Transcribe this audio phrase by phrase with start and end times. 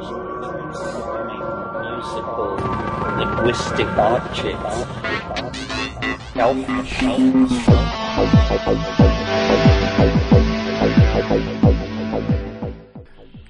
[0.00, 0.16] musical
[3.18, 4.86] linguistic objects.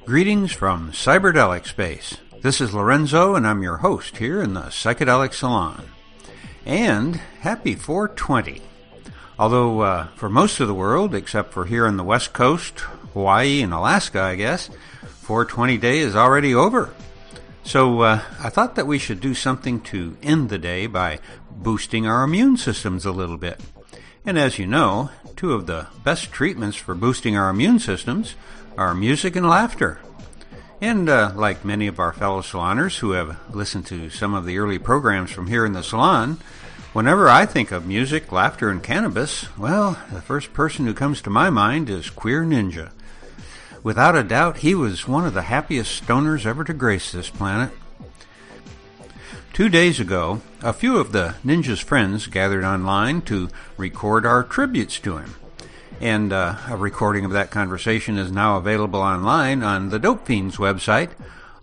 [0.04, 2.16] Greetings from Cyberdelic Space.
[2.42, 5.84] This is Lorenzo, and I'm your host here in the Psychedelic Salon.
[6.66, 8.60] And happy 420.
[9.38, 12.80] Although, uh, for most of the world, except for here on the West Coast,
[13.12, 14.68] Hawaii, and Alaska, I guess,
[15.30, 16.92] 420 day is already over.
[17.62, 21.20] So, uh, I thought that we should do something to end the day by
[21.52, 23.60] boosting our immune systems a little bit.
[24.26, 28.34] And as you know, two of the best treatments for boosting our immune systems
[28.76, 30.00] are music and laughter.
[30.80, 34.58] And uh, like many of our fellow saloners who have listened to some of the
[34.58, 36.40] early programs from here in the salon,
[36.92, 41.30] Whenever I think of music, laughter, and cannabis, well, the first person who comes to
[41.30, 42.90] my mind is Queer Ninja.
[43.82, 47.70] Without a doubt, he was one of the happiest stoners ever to grace this planet.
[49.52, 54.98] Two days ago, a few of the Ninja's friends gathered online to record our tributes
[55.00, 55.34] to him.
[56.00, 60.56] And uh, a recording of that conversation is now available online on the Dope Fiends
[60.56, 61.10] website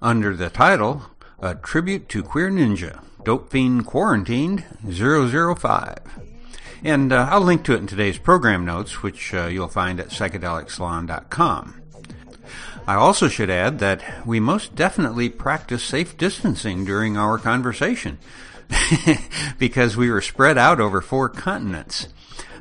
[0.01, 1.03] under the title
[1.39, 3.03] A Tribute to Queer Ninja.
[3.23, 5.97] Dope Fiend Quarantined 005.
[6.83, 10.09] And uh, I'll link to it in today's program notes, which uh, you'll find at
[10.09, 11.81] psychedelicsalon.com.
[12.87, 18.17] I also should add that we most definitely practice safe distancing during our conversation
[19.59, 22.07] because we were spread out over four continents.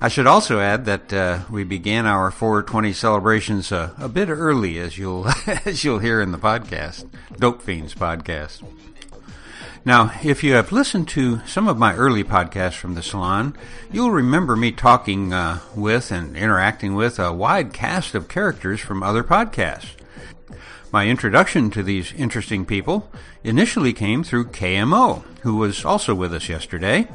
[0.00, 4.78] I should also add that uh, we began our 420 celebrations uh, a bit early,
[4.78, 8.62] as you'll as you'll hear in the podcast, Dope Fiends podcast.
[9.84, 13.56] Now, if you have listened to some of my early podcasts from the salon,
[13.92, 19.04] you'll remember me talking uh, with and interacting with a wide cast of characters from
[19.04, 19.95] other podcasts.
[20.92, 23.10] My introduction to these interesting people
[23.42, 27.08] initially came through KMO, who was also with us yesterday,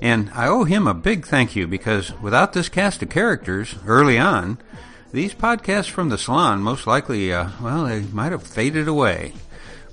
[0.00, 4.18] and I owe him a big thank you because without this cast of characters early
[4.18, 4.58] on,
[5.12, 9.32] these podcasts from the salon most likely, uh, well, they might have faded away.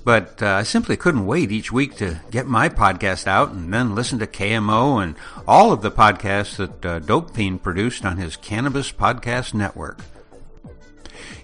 [0.04, 3.94] But uh, I simply couldn't wait each week to get my podcast out and then
[3.94, 5.14] listen to KMO and
[5.46, 10.00] all of the podcasts that uh, Dope Fiend produced on his Cannabis Podcast Network.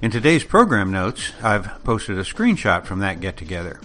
[0.03, 3.81] In today's program notes, I've posted a screenshot from that get together.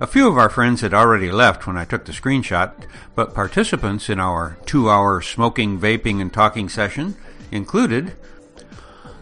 [0.00, 2.72] A few of our friends had already left when I took the screenshot,
[3.14, 7.14] but participants in our two hour smoking, vaping, and talking session
[7.52, 8.16] included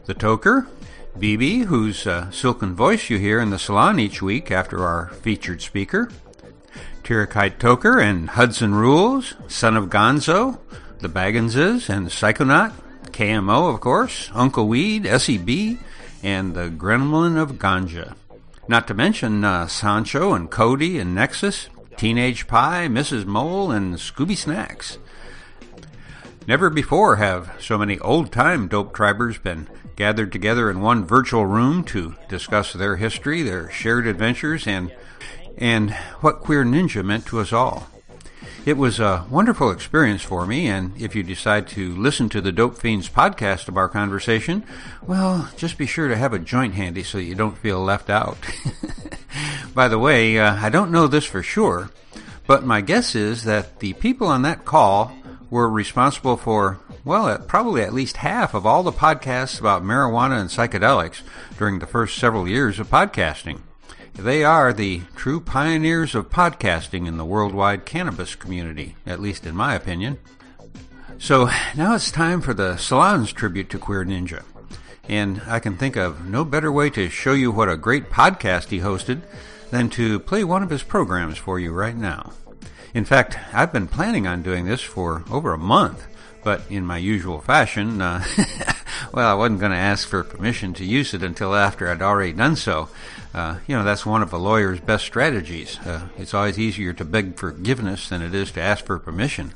[0.06, 0.66] the Toker,
[1.18, 5.60] BB, whose uh, silken voice you hear in the salon each week after our featured
[5.60, 6.10] speaker,
[7.04, 10.58] Tirakite Toker and Hudson Rules, Son of Gonzo,
[11.00, 12.72] the Bagginses and the Psychonaut,
[13.08, 15.78] KMO, of course, Uncle Weed, SEB,
[16.22, 18.14] and the Gremlin of Ganja.
[18.68, 23.26] Not to mention uh, Sancho and Cody and Nexus, Teenage Pie, Mrs.
[23.26, 24.98] Mole, and Scooby Snacks.
[26.46, 31.46] Never before have so many old time dope tribers been gathered together in one virtual
[31.46, 34.92] room to discuss their history, their shared adventures, and
[35.58, 37.86] and what Queer Ninja meant to us all.
[38.66, 42.52] It was a wonderful experience for me, and if you decide to listen to the
[42.52, 44.64] Dope Fiends podcast of our conversation,
[45.06, 48.36] well, just be sure to have a joint handy so you don't feel left out.
[49.74, 51.90] By the way, uh, I don't know this for sure,
[52.46, 55.10] but my guess is that the people on that call
[55.48, 60.50] were responsible for, well, probably at least half of all the podcasts about marijuana and
[60.50, 61.22] psychedelics
[61.56, 63.60] during the first several years of podcasting.
[64.20, 69.56] They are the true pioneers of podcasting in the worldwide cannabis community, at least in
[69.56, 70.18] my opinion.
[71.18, 74.42] So now it's time for the Salon's tribute to Queer Ninja.
[75.08, 78.68] And I can think of no better way to show you what a great podcast
[78.68, 79.22] he hosted
[79.70, 82.34] than to play one of his programs for you right now.
[82.92, 86.06] In fact, I've been planning on doing this for over a month,
[86.44, 88.22] but in my usual fashion, uh,
[89.14, 92.34] well, I wasn't going to ask for permission to use it until after I'd already
[92.34, 92.90] done so.
[93.32, 95.78] Uh, you know, that's one of a lawyer's best strategies.
[95.80, 99.54] Uh, it's always easier to beg forgiveness than it is to ask for permission.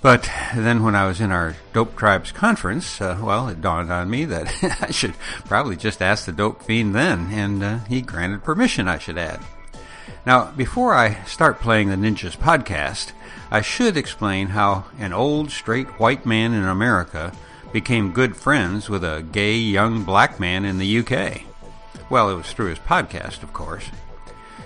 [0.00, 4.08] But then when I was in our Dope Tribes conference, uh, well, it dawned on
[4.08, 5.14] me that I should
[5.46, 9.40] probably just ask the Dope Fiend then, and uh, he granted permission, I should add.
[10.24, 13.12] Now, before I start playing the Ninjas podcast,
[13.50, 17.32] I should explain how an old, straight white man in America
[17.72, 21.47] became good friends with a gay young black man in the UK.
[22.10, 23.90] Well, it was through his podcast, of course.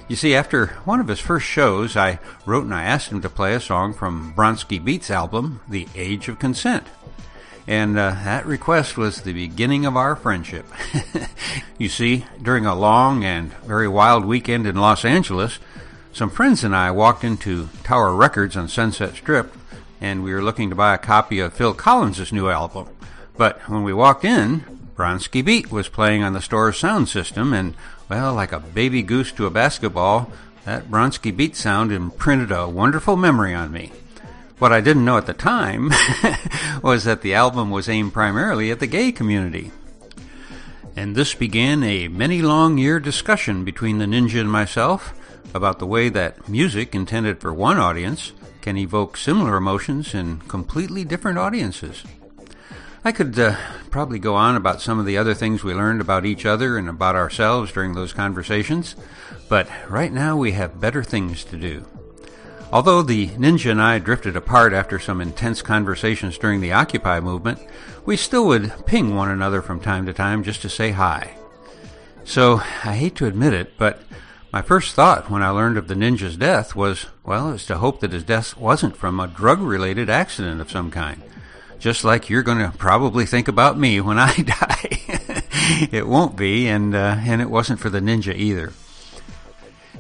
[0.09, 3.29] You see, after one of his first shows, I wrote and I asked him to
[3.29, 6.87] play a song from Bronski Beats' album, The Age of Consent.
[7.67, 10.67] and uh, that request was the beginning of our friendship.
[11.79, 15.59] you see, during a long and very wild weekend in Los Angeles,
[16.13, 19.55] some friends and I walked into Tower Records on Sunset Strip,
[20.01, 22.89] and we were looking to buy a copy of Phil Collins' new album.
[23.37, 27.75] But when we walked in, Bronski Beat was playing on the store's sound system, and,
[28.09, 30.31] well, like a baby goose to a basketball,
[30.65, 33.93] that Bronski Beat sound imprinted a wonderful memory on me.
[34.59, 35.91] What I didn't know at the time
[36.83, 39.73] was that the album was aimed primarily at the gay community.
[40.95, 45.15] And this began a many long year discussion between the ninja and myself
[45.55, 51.05] about the way that music intended for one audience can evoke similar emotions in completely
[51.05, 52.05] different audiences.
[53.05, 53.57] I could uh,
[53.91, 56.89] probably go on about some of the other things we learned about each other and
[56.89, 58.95] about ourselves during those conversations,
[59.49, 61.85] but right now we have better things to do.
[62.73, 67.59] Although the ninja and I drifted apart after some intense conversations during the Occupy movement,
[68.07, 71.37] we still would ping one another from time to time just to say hi.
[72.25, 74.01] So, I hate to admit it, but
[74.53, 77.99] my first thought when I learned of the ninja's death was, well, is to hope
[77.99, 81.21] that his death wasn't from a drug related accident of some kind.
[81.83, 84.89] Just like you're going to probably think about me when I die.
[85.91, 88.73] it won't be, and, uh, and it wasn't for the ninja either.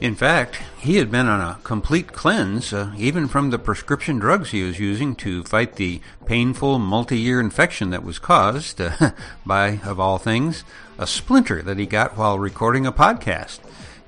[0.01, 4.53] In fact, he had been on a complete cleanse, uh, even from the prescription drugs
[4.53, 9.11] he was using to fight the painful multi year infection that was caused uh,
[9.45, 10.63] by, of all things,
[10.99, 13.59] a splinter that he got while recording a podcast.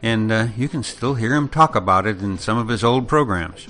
[0.01, 3.09] And uh, you can still hear him talk about it in some of his old
[3.09, 3.67] programs.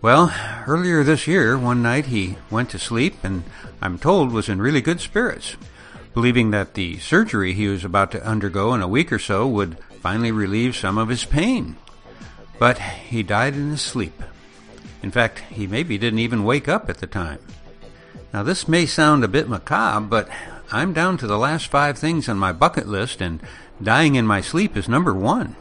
[0.00, 0.32] Well,
[0.68, 3.42] earlier this year, one night he went to sleep and
[3.82, 5.56] I'm told was in really good spirits,
[6.14, 9.76] believing that the surgery he was about to undergo in a week or so would
[10.00, 11.76] finally relieve some of his pain.
[12.60, 14.22] But he died in his sleep.
[15.02, 17.40] In fact, he maybe didn't even wake up at the time.
[18.32, 20.28] Now, this may sound a bit macabre, but
[20.70, 23.40] I'm down to the last five things on my bucket list, and
[23.82, 25.56] dying in my sleep is number one.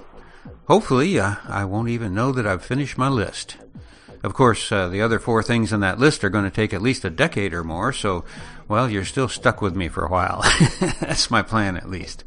[0.68, 3.58] Hopefully, uh, I won't even know that I've finished my list.
[4.24, 6.82] Of course, uh, the other four things on that list are going to take at
[6.82, 8.26] least a decade or more, so,
[8.68, 10.42] well, you're still stuck with me for a while.
[11.00, 12.24] That's my plan, at least.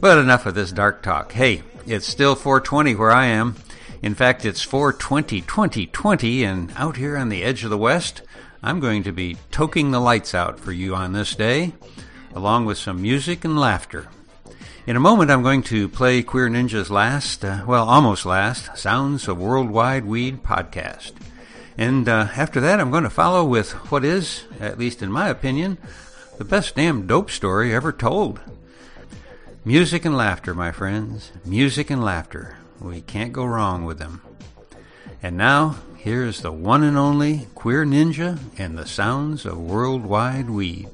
[0.00, 1.32] But enough of this dark talk.
[1.32, 3.56] Hey, it's still 420 where I am.
[4.00, 8.22] In fact, it's 420 2020, and out here on the edge of the West,
[8.62, 11.72] I'm going to be toking the lights out for you on this day,
[12.34, 14.08] along with some music and laughter.
[14.88, 19.28] In a moment, I'm going to play Queer Ninja's last, uh, well, almost last, Sounds
[19.28, 21.12] of Worldwide Weed podcast.
[21.76, 25.28] And uh, after that, I'm going to follow with what is, at least in my
[25.28, 25.76] opinion,
[26.38, 28.40] the best damn dope story ever told.
[29.62, 31.32] Music and laughter, my friends.
[31.44, 32.56] Music and laughter.
[32.80, 34.22] We can't go wrong with them.
[35.22, 40.88] And now, here's the one and only Queer Ninja and the sounds of worldwide weed.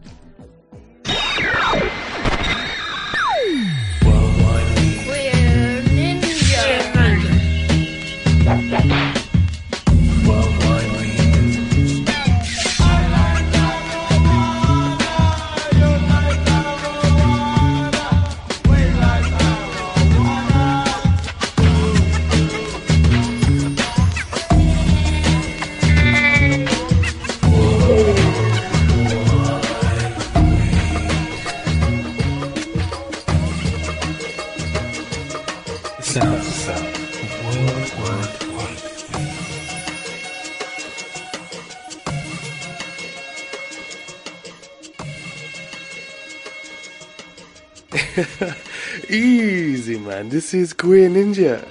[49.09, 50.29] Easy, man.
[50.29, 51.65] This is Queer Ninja.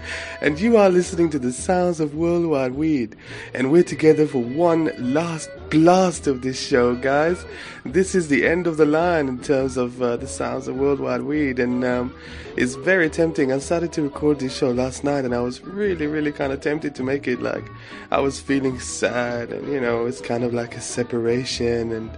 [0.40, 3.16] and you are listening to the sounds of Worldwide Weed.
[3.52, 7.44] And we're together for one last blast of this show, guys.
[7.84, 11.22] This is the end of the line in terms of uh, the sounds of Worldwide
[11.22, 11.58] Weed.
[11.58, 12.14] And um,
[12.56, 13.52] it's very tempting.
[13.52, 16.60] I started to record this show last night and I was really, really kind of
[16.60, 17.64] tempted to make it like
[18.12, 19.50] I was feeling sad.
[19.50, 21.90] And, you know, it's kind of like a separation.
[21.90, 22.10] And,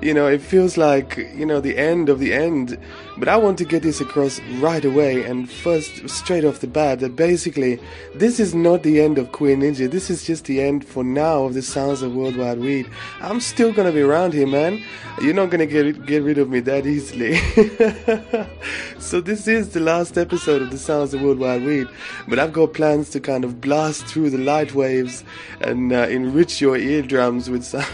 [0.00, 2.78] you know, it feels like, you know, the end of the end.
[3.16, 7.00] But I want to get this across right away and first, straight off the bat,
[7.00, 7.80] that basically
[8.14, 9.90] this is not the end of Queer Ninja.
[9.90, 12.88] This is just the end for now of the sounds of Worldwide Weed.
[13.20, 14.84] I'm still gonna be around here, man.
[15.20, 17.36] You're not gonna get get rid of me that easily.
[19.00, 21.88] so this is the last episode of the Sounds of Worldwide Weed,
[22.28, 25.24] but I've got plans to kind of blast through the light waves
[25.60, 27.84] and uh, enrich your eardrums with some.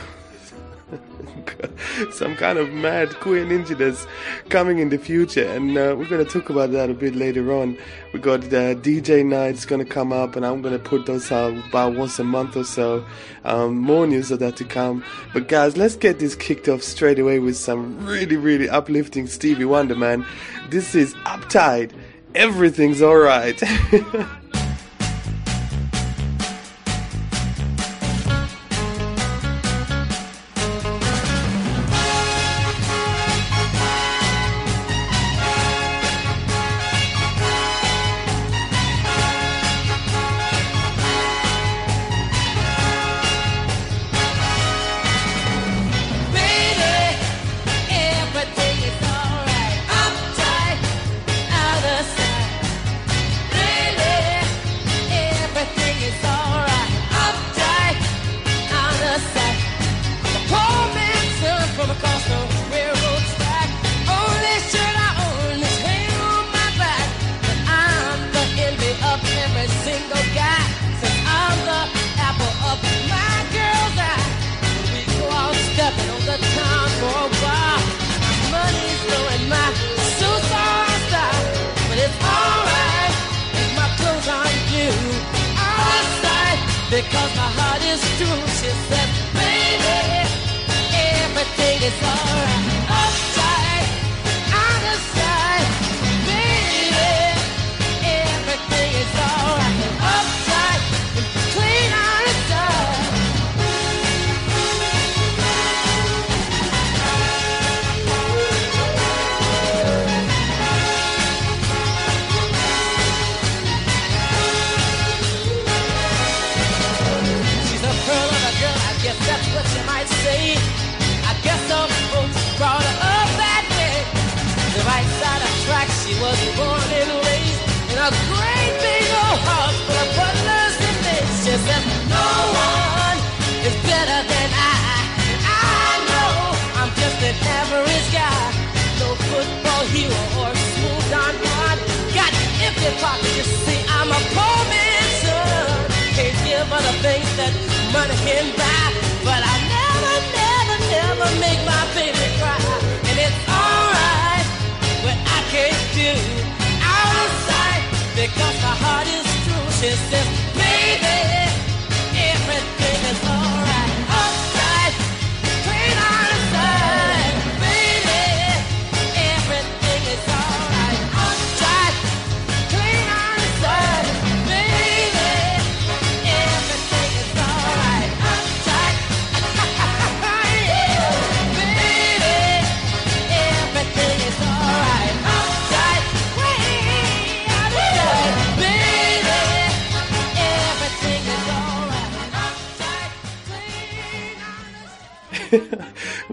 [2.12, 4.06] some kind of mad queer ninja that's
[4.48, 7.52] coming in the future, and uh, we're going to talk about that a bit later
[7.52, 7.76] on.
[8.12, 11.30] We got the DJ nights going to come up, and I'm going to put those
[11.32, 13.04] out about once a month or so.
[13.44, 15.04] Um, more news of that to come.
[15.32, 19.64] But guys, let's get this kicked off straight away with some really, really uplifting Stevie
[19.64, 20.24] Wonder, man.
[20.70, 21.92] This is Uptight.
[22.34, 23.62] Everything's alright.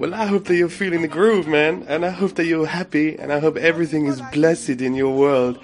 [0.02, 1.86] well, I hope that you're feeling the groove, man.
[1.88, 3.20] And I hope that you're happy.
[3.20, 5.58] And I hope everything is blessed in your world.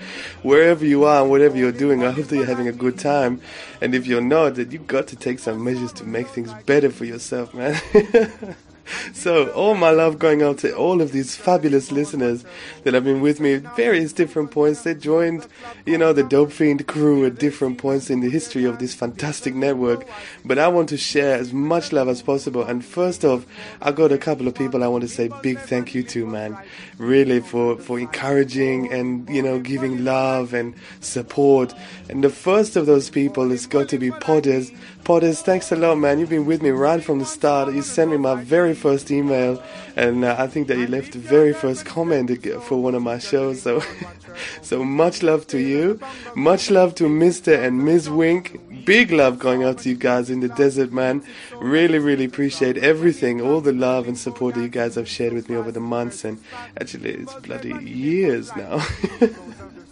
[0.44, 3.41] Wherever you are and whatever you're doing, I hope that you're having a good time.
[3.82, 6.91] And if you're not, that you've got to take some measures to make things better
[6.91, 7.82] for yourself, man.
[9.13, 12.46] so all my love going out to all of these fabulous listeners
[12.84, 14.82] that have been with me at various different points.
[14.82, 15.48] They joined,
[15.86, 19.56] you know, the Dope Fiend crew at different points in the history of this fantastic
[19.56, 20.08] network.
[20.46, 22.63] But I want to share as much love as possible.
[22.63, 23.46] And first off,
[23.82, 26.58] I got a couple of people I want to say big thank you to, man.
[26.98, 31.74] Really for, for encouraging and, you know, giving love and support.
[32.10, 34.72] And the first of those people has got to be Potters.
[35.07, 36.19] Potters, thanks a lot, man.
[36.19, 37.73] You've been with me right from the start.
[37.73, 39.63] You sent me my very first email,
[39.95, 42.29] and uh, I think that you left the very first comment
[42.63, 43.61] for one of my shows.
[43.61, 43.81] So,
[44.61, 45.97] so much love to you.
[46.35, 47.57] Much love to Mr.
[47.57, 48.09] and Ms.
[48.09, 48.59] Wink.
[48.83, 51.23] Big love going out to you guys in the desert, man.
[51.55, 55.49] Really, really appreciate everything, all the love and support that you guys have shared with
[55.49, 56.37] me over the months, and
[56.81, 58.85] actually, it's bloody years now.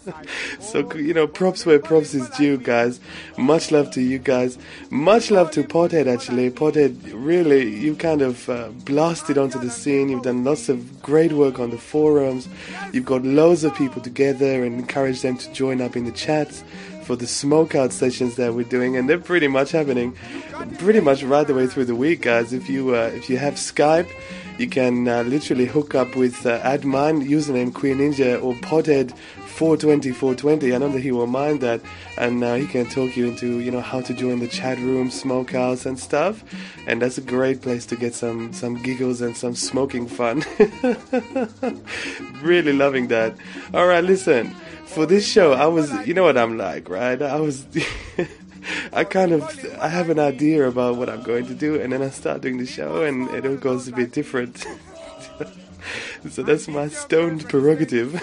[0.60, 3.00] so you know, props where props is due, guys.
[3.36, 4.58] Much love to you guys.
[4.90, 6.06] Much love to Pothead.
[6.06, 10.08] Actually, Pothead, really, you kind of uh, blasted onto the scene.
[10.08, 12.48] You've done lots of great work on the forums.
[12.92, 16.62] You've got loads of people together and encouraged them to join up in the chats
[17.04, 20.16] for the smokeout sessions that we're doing, and they're pretty much happening,
[20.78, 22.52] pretty much right the way through the week, guys.
[22.52, 24.10] If you uh, if you have Skype
[24.58, 29.14] you can uh, literally hook up with uh, add mine username Queer Ninja or Pothead
[29.56, 30.74] 420 420.
[30.74, 31.80] I know that he will mind that,
[32.18, 35.10] and uh, he can talk you into you know how to join the chat room,
[35.10, 36.44] smokehouse, and stuff.
[36.86, 40.44] And that's a great place to get some some giggles and some smoking fun.
[42.42, 43.34] really loving that.
[43.72, 44.54] All right, listen.
[44.84, 47.20] For this show, I was you know what I'm like, right?
[47.20, 47.64] I was.
[48.92, 49.42] I kind of
[49.80, 52.58] I have an idea about what I'm going to do, and then I start doing
[52.58, 54.66] the show, and it all goes a bit different.
[56.30, 58.20] so that's my stoned prerogative.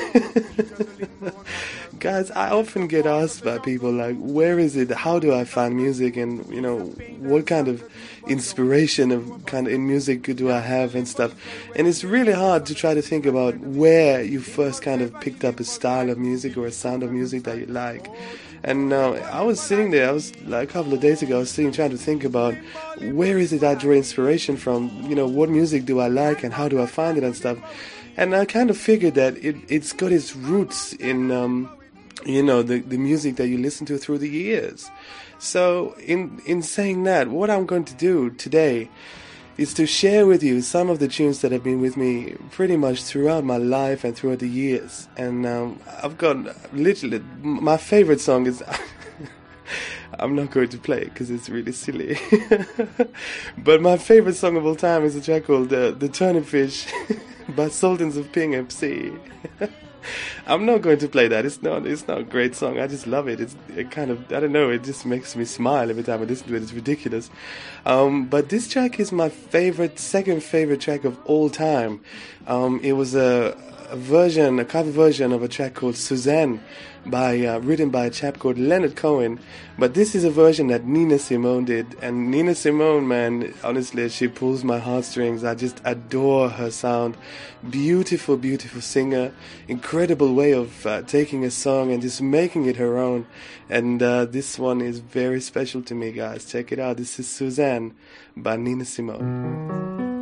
[1.99, 4.91] Guys, I often get asked by people like, where is it?
[4.91, 6.17] How do I find music?
[6.17, 6.79] And you know,
[7.19, 7.83] what kind of
[8.27, 11.33] inspiration of kind of in music do I have and stuff?
[11.75, 15.45] And it's really hard to try to think about where you first kind of picked
[15.45, 18.09] up a style of music or a sound of music that you like.
[18.63, 21.39] And uh, I was sitting there, I was like a couple of days ago, I
[21.39, 22.55] was sitting trying to think about
[23.11, 24.89] where is it I draw inspiration from?
[25.07, 27.57] You know, what music do I like and how do I find it and stuff.
[28.15, 31.69] And I kind of figured that it, it's got its roots in, um,
[32.25, 34.89] you know, the, the music that you listen to through the years.
[35.39, 38.87] So, in, in saying that, what I'm going to do today
[39.57, 42.75] is to share with you some of the tunes that have been with me pretty
[42.75, 45.07] much throughout my life and throughout the years.
[45.15, 48.63] And um, I've got literally my favorite song is.
[50.19, 52.19] I'm not going to play it because it's really silly.
[53.57, 56.85] but my favorite song of all time is a track called uh, "The Turnip Fish"
[57.49, 59.17] by Sultans of Ping FC.
[60.47, 61.45] I'm not going to play that.
[61.45, 61.85] It's not.
[61.85, 62.79] It's not a great song.
[62.79, 63.39] I just love it.
[63.39, 64.31] It's it kind of.
[64.31, 64.69] I don't know.
[64.69, 66.63] It just makes me smile every time I listen to it.
[66.63, 67.29] It's ridiculous.
[67.85, 72.01] Um, but this track is my favorite, second favorite track of all time.
[72.47, 76.63] Um, it was a, a version, a cover version of a track called Suzanne
[77.05, 79.39] by uh, written by a chap called Leonard Cohen.
[79.77, 84.27] But this is a version that Nina Simone did, and Nina Simone, man, honestly, she
[84.27, 85.43] pulls my heartstrings.
[85.43, 87.17] I just adore her sound.
[87.69, 89.33] Beautiful, beautiful singer.
[89.67, 93.25] Incredible way of uh, taking a song and just making it her own.
[93.69, 96.45] And uh, this one is very special to me, guys.
[96.45, 96.97] Check it out.
[96.97, 97.95] This is Suzanne
[98.35, 100.12] by Nina Simone.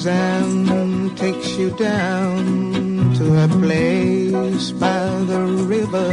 [0.00, 6.10] Suzanne takes you down to a place by the river.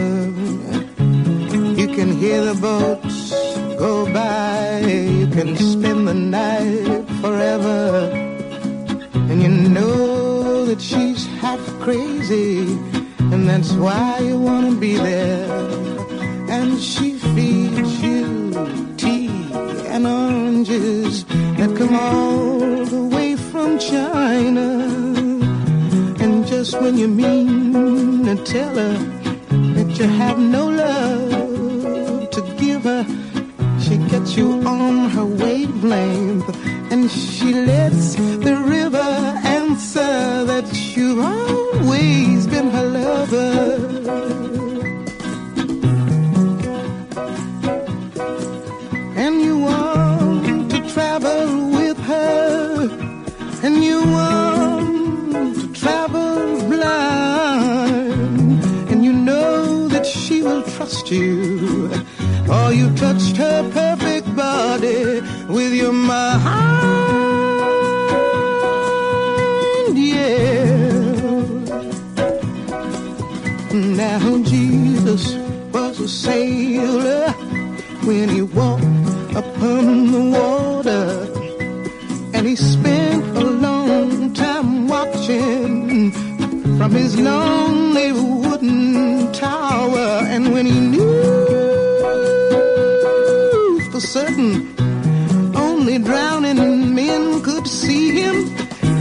[1.79, 3.31] You can hear the boats
[3.79, 4.81] go by.
[4.81, 8.11] You can spend the night forever.
[9.29, 12.67] And you know that she's half crazy.
[13.31, 15.47] And that's why you want to be there.
[16.49, 18.51] And she feeds you
[18.97, 19.29] tea
[19.87, 22.56] and oranges that come all
[23.79, 24.67] China.
[26.19, 28.97] And just when you mean to tell her
[29.75, 33.05] that you have no love to give her,
[33.79, 36.49] she gets you on her wavelength.
[36.91, 44.46] And she lets the river answer that you've always been her lover.
[62.67, 66.37] For you touched her perfect body with your mind,
[69.97, 70.57] yeah.
[74.03, 75.35] Now Jesus
[75.71, 77.31] was a sailor
[78.07, 78.83] when he walked
[79.43, 81.05] upon the water
[82.33, 86.11] and he spent a long time watching
[86.77, 90.86] from his lonely wooden tower and when he
[94.07, 94.73] certain
[95.53, 98.35] only drowning men could see him.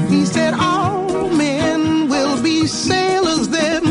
[0.09, 3.85] He said all men will be sailors then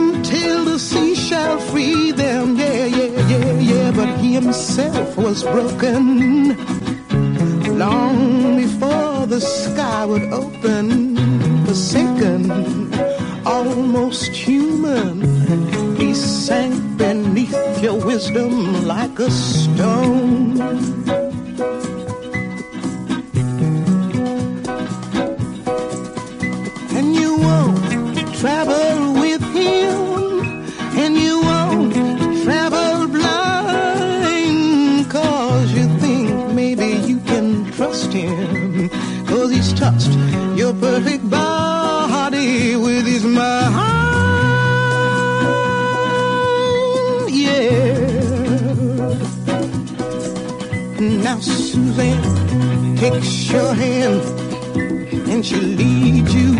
[0.00, 2.56] until the sea shall free them.
[2.56, 6.56] Yeah yeah yeah yeah but he himself was broken
[7.78, 10.81] long before the sky would open
[13.44, 15.96] almost human.
[15.96, 21.21] He sank beneath your wisdom like a stone
[51.72, 54.22] Suzanne takes your hand
[55.30, 56.54] and she leads you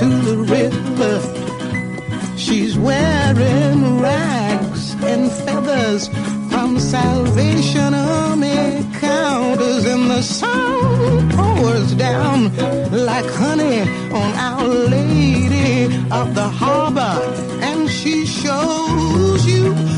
[0.00, 2.36] to the river.
[2.36, 6.08] She's wearing rags and feathers
[6.50, 12.50] from Salvation Army counters, and the sun pours down
[12.90, 17.20] like honey on Our Lady of the Harbor,
[17.62, 19.95] and she shows you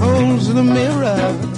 [0.00, 1.49] holds in the mirror.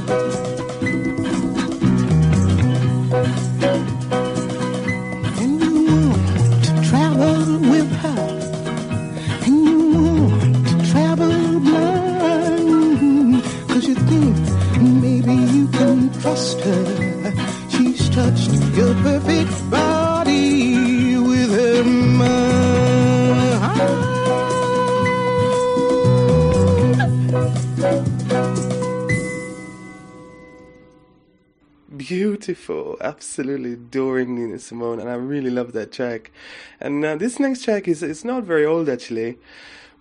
[32.43, 36.33] Beautiful, absolutely adoring Nina Simone, and I really love that track.
[36.81, 39.39] And uh, this next track is it's not very old actually,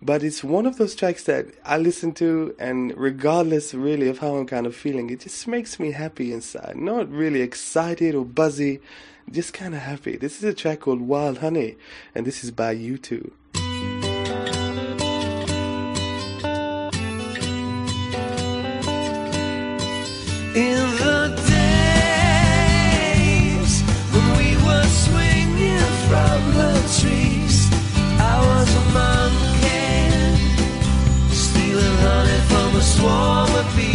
[0.01, 4.37] but it's one of those tracks that I listen to, and regardless really of how
[4.37, 6.77] I'm kind of feeling, it just makes me happy inside.
[6.77, 8.79] Not really excited or buzzy,
[9.29, 10.17] just kind of happy.
[10.17, 11.77] This is a track called Wild Honey,
[12.15, 13.29] and this is by U2.
[20.55, 21.50] In the
[32.81, 33.90] swarm of bees.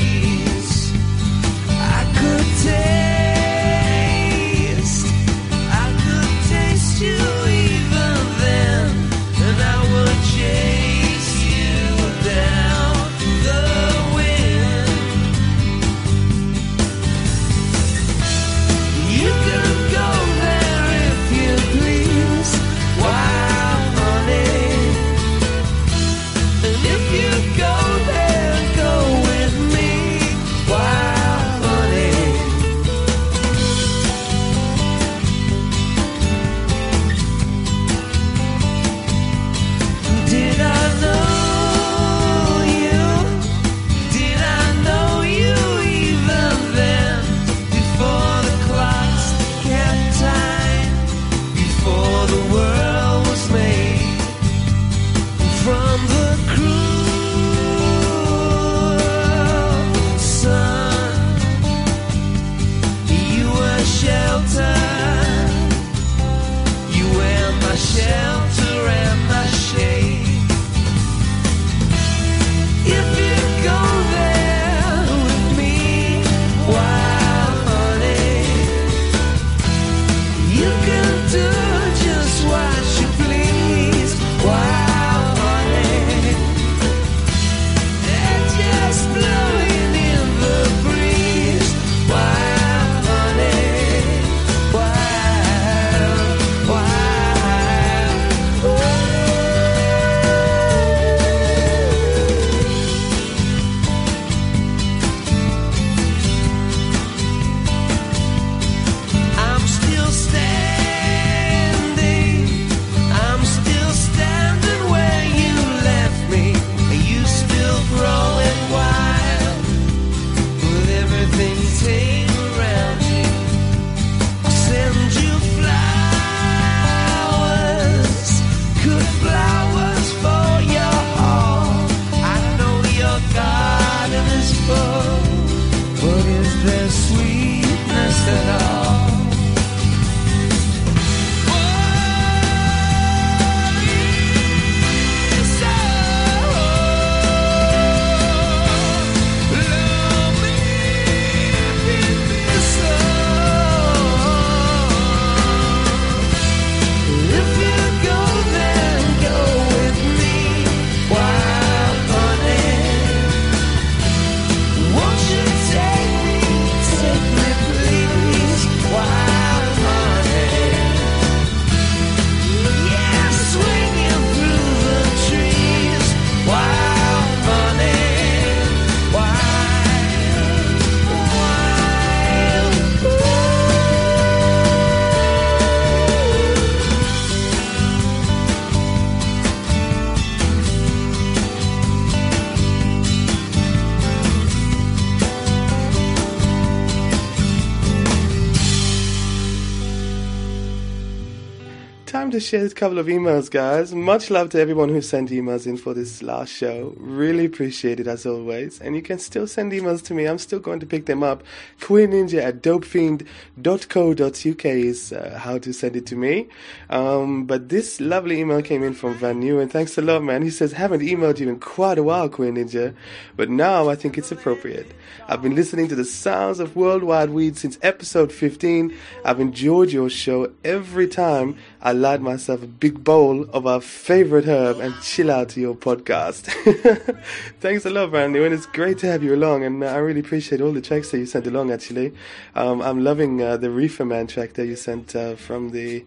[202.36, 203.94] To share a couple of emails, guys.
[203.94, 206.94] Much love to everyone who sent emails in for this last show.
[207.16, 208.78] Really appreciate it as always.
[208.78, 210.26] And you can still send emails to me.
[210.26, 211.42] I'm still going to pick them up.
[211.80, 216.48] Queer Ninja at dopefiend.co.uk is uh, how to send it to me.
[216.90, 219.70] Um, but this lovely email came in from Van Newen.
[219.70, 220.42] Thanks a lot, man.
[220.42, 222.94] He says, haven't emailed you in quite a while, Queer Ninja,
[223.34, 224.92] but now I think it's appropriate.
[225.26, 228.94] I've been listening to the sounds of Worldwide Weed since episode 15.
[229.24, 234.44] I've enjoyed your show every time I light myself a big bowl of our favorite
[234.44, 236.26] herb and chill out to your podcast.
[237.60, 238.42] Thanks a lot, Randy.
[238.44, 239.64] And it's great to have you along.
[239.64, 242.12] And I really appreciate all the tracks that you sent along, actually.
[242.54, 246.04] Um, I'm loving uh, the Reefer Man track that you sent uh, from the.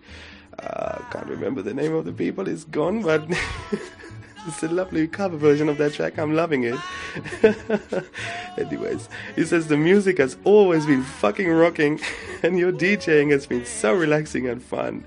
[0.58, 3.26] Uh, can't remember the name of the people, it's gone, but.
[4.50, 6.18] It's a lovely cover version of that track.
[6.18, 6.80] I'm loving it.
[8.58, 12.00] Anyways, he says the music has always been fucking rocking,
[12.44, 15.06] and your DJing has been so relaxing and fun.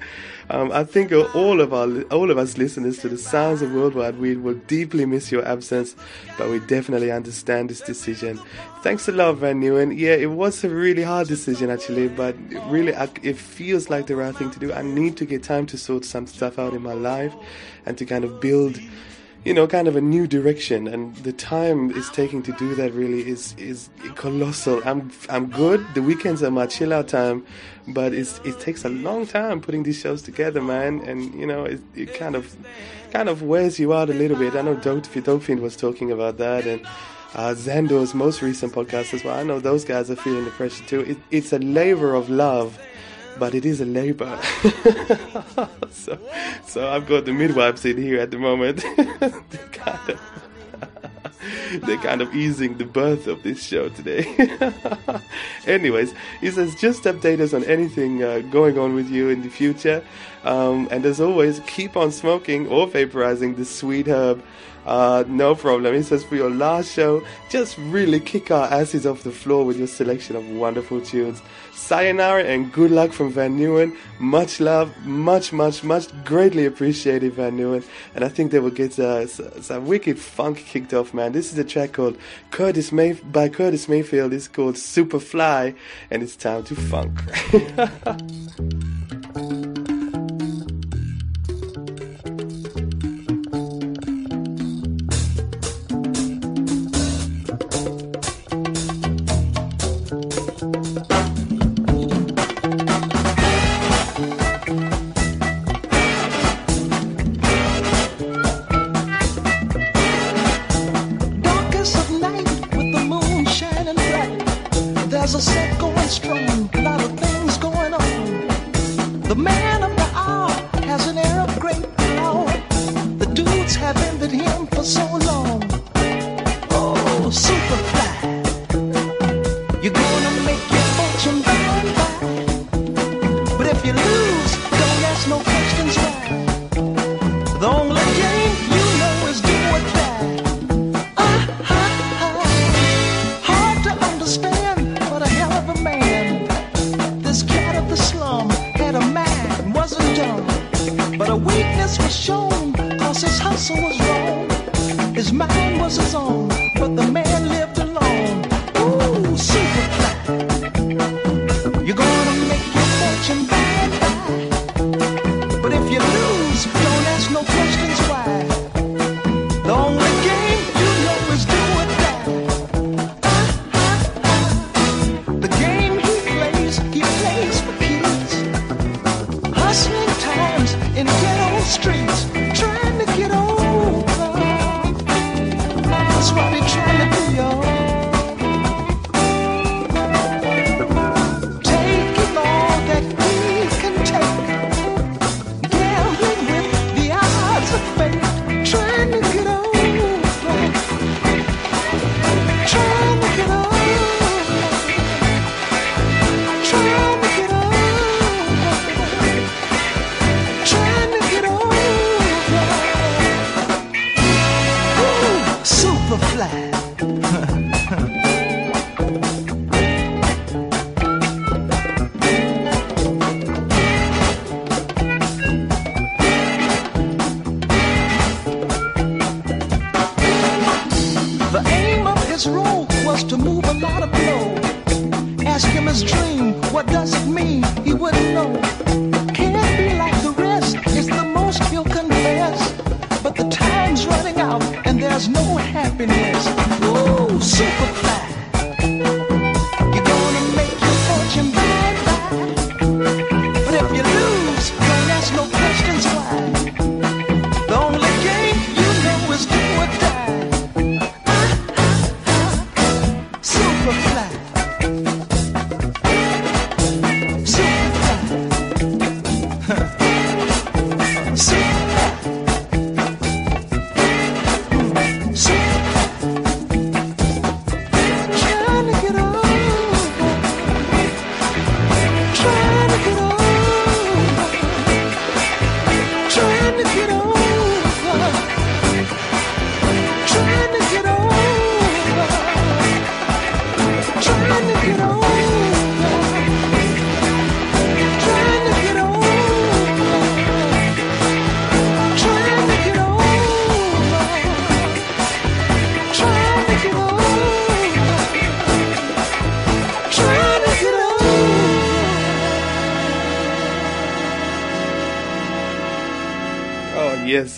[0.48, 4.18] Um, I think all of our all of us listeners to the sounds of Worldwide
[4.20, 5.96] Weed will deeply miss your absence,
[6.38, 8.40] but we definitely understand this decision.
[8.82, 9.98] Thanks a lot, Van Newen.
[9.98, 12.36] Yeah, it was a really hard decision actually, but
[12.68, 12.92] really
[13.24, 14.72] it feels like the right thing to do.
[14.72, 17.34] I need to get time to sort some stuff out in my life,
[17.86, 18.78] and to kind of build
[19.44, 22.92] you know, kind of a new direction, and the time it's taking to do that
[22.92, 24.80] really is is colossal.
[24.84, 25.84] I'm I'm good.
[25.94, 27.44] The weekends are my chill out time,
[27.88, 31.00] but it's it takes a long time putting these shows together, man.
[31.00, 32.54] And you know, it, it kind of
[33.10, 34.54] kind of wears you out a little bit.
[34.54, 36.86] I know Dope Dopefiend was talking about that, and
[37.34, 39.36] uh, Zando's most recent podcast as well.
[39.36, 41.00] I know those guys are feeling the pressure too.
[41.00, 42.78] It, it's a labor of love
[43.38, 44.38] but it is a labor.
[45.90, 46.18] so,
[46.66, 48.84] so I've got the midwives in here at the moment.
[49.20, 50.20] they're, kind of,
[51.86, 54.26] they're kind of easing the birth of this show today.
[55.66, 59.50] Anyways, he says just update us on anything uh, going on with you in the
[59.50, 60.02] future.
[60.44, 64.42] Um, and as always, keep on smoking or vaporizing the sweet herb.
[64.84, 65.94] Uh, no problem.
[65.94, 69.78] He says for your last show, just really kick our asses off the floor with
[69.78, 71.40] your selection of wonderful tunes.
[71.82, 73.96] Sayonara and good luck from Van Newen.
[74.20, 77.84] Much love, much, much, much greatly appreciated, Van Newen.
[78.14, 81.32] And I think they will get uh, some wicked funk kicked off, man.
[81.32, 82.16] This is a track called
[82.52, 84.32] Curtis May by Curtis Mayfield.
[84.32, 85.74] It's called Superfly,
[86.10, 87.18] and it's time to funk.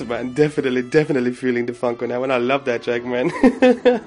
[0.07, 2.31] Man, definitely, definitely feeling the funk on that one.
[2.31, 3.31] I love that track, man.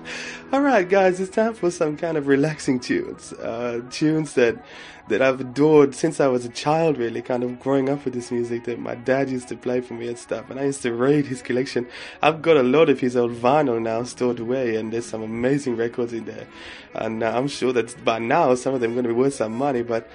[0.53, 4.63] All right, guys, it's time for some kind of relaxing tunes, uh, tunes that
[5.09, 6.97] that I've adored since I was a child.
[6.97, 9.95] Really, kind of growing up with this music that my dad used to play for
[9.95, 11.87] me and stuff, and I used to raid his collection.
[12.21, 15.77] I've got a lot of his old vinyl now stored away, and there's some amazing
[15.77, 16.47] records in there.
[16.93, 19.35] And uh, I'm sure that by now some of them are going to be worth
[19.35, 20.07] some money, but.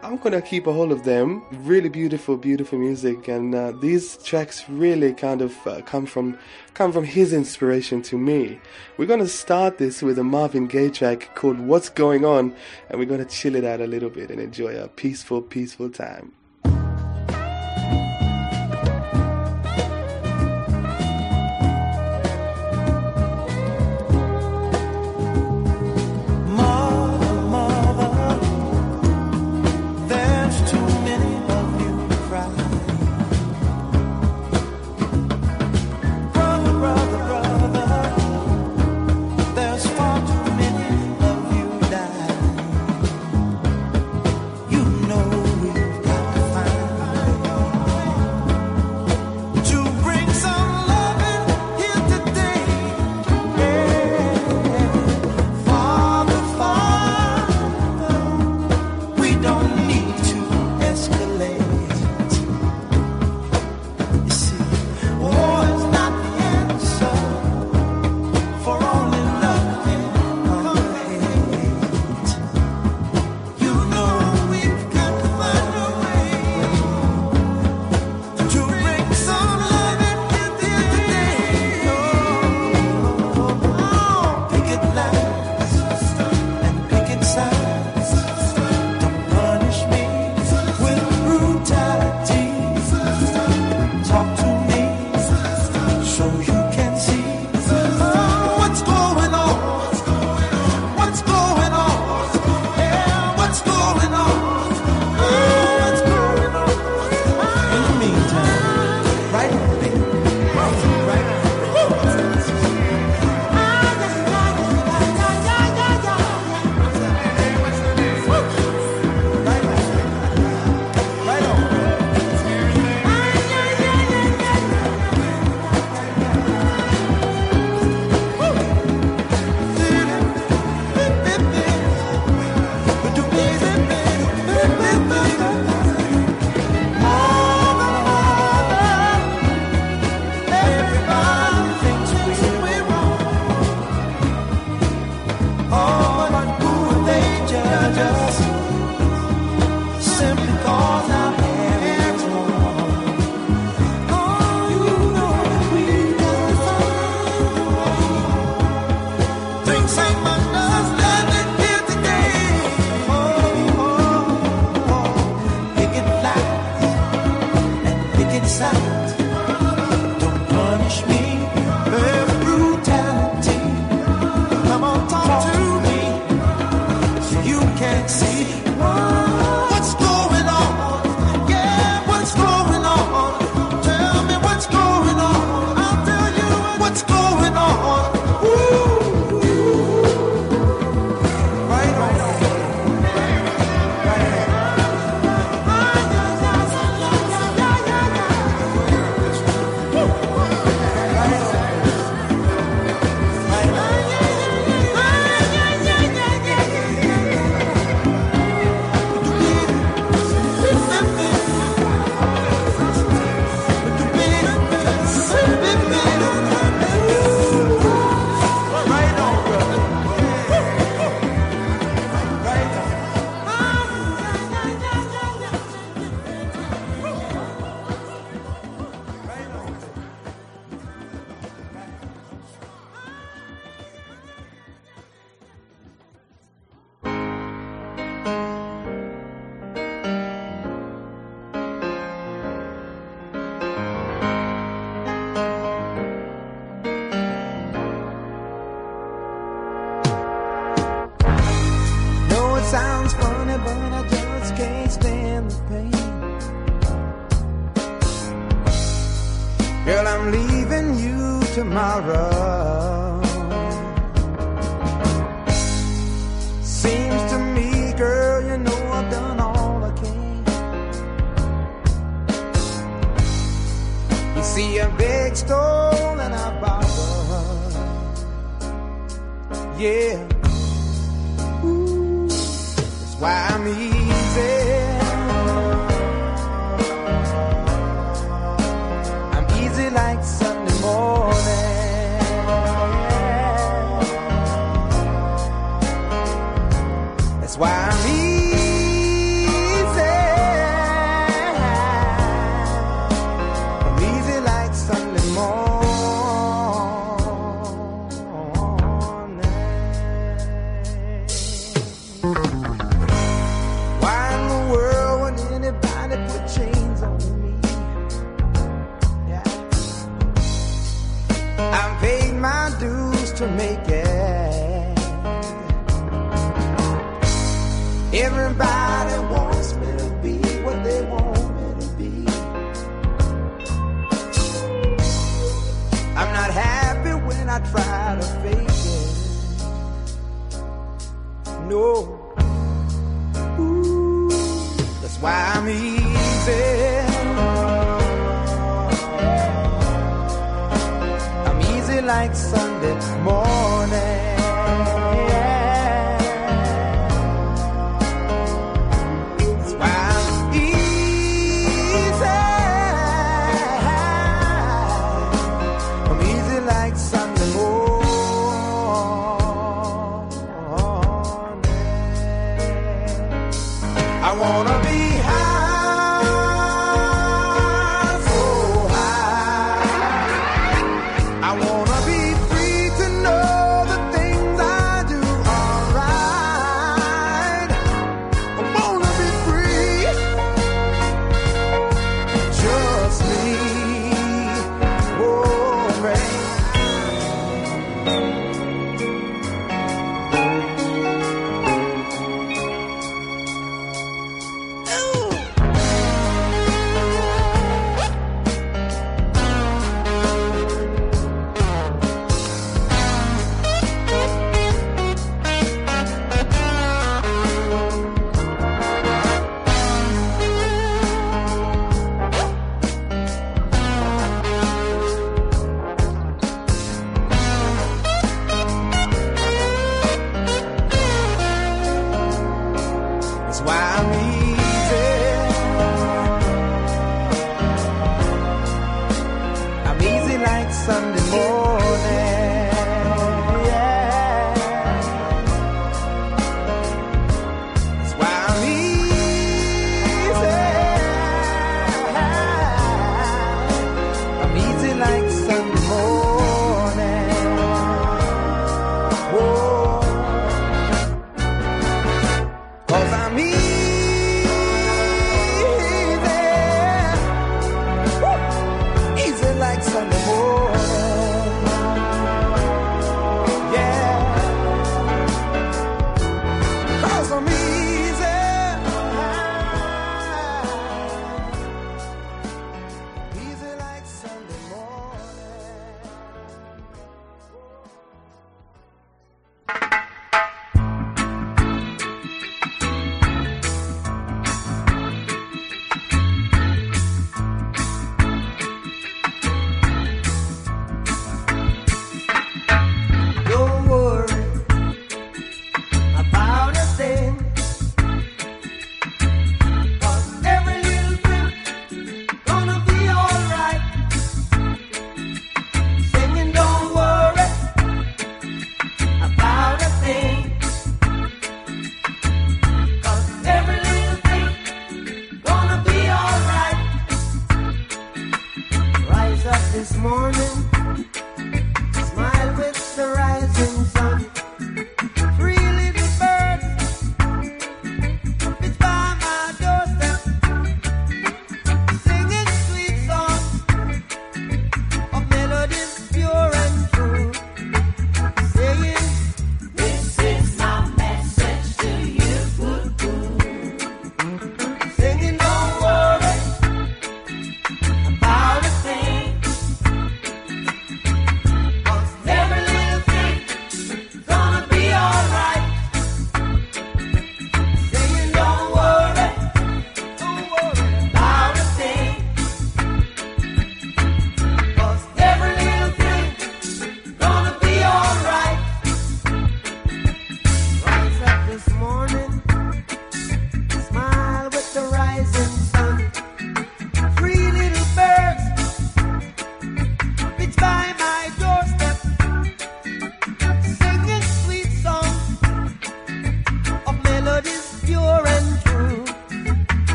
[0.00, 1.42] I'm gonna keep a hold of them.
[1.50, 6.38] Really beautiful, beautiful music, and uh, these tracks really kind of uh, come from
[6.74, 8.60] come from his inspiration to me.
[8.96, 12.54] We're gonna start this with a Marvin Gaye track called "What's Going On,"
[12.88, 16.32] and we're gonna chill it out a little bit and enjoy a peaceful, peaceful time.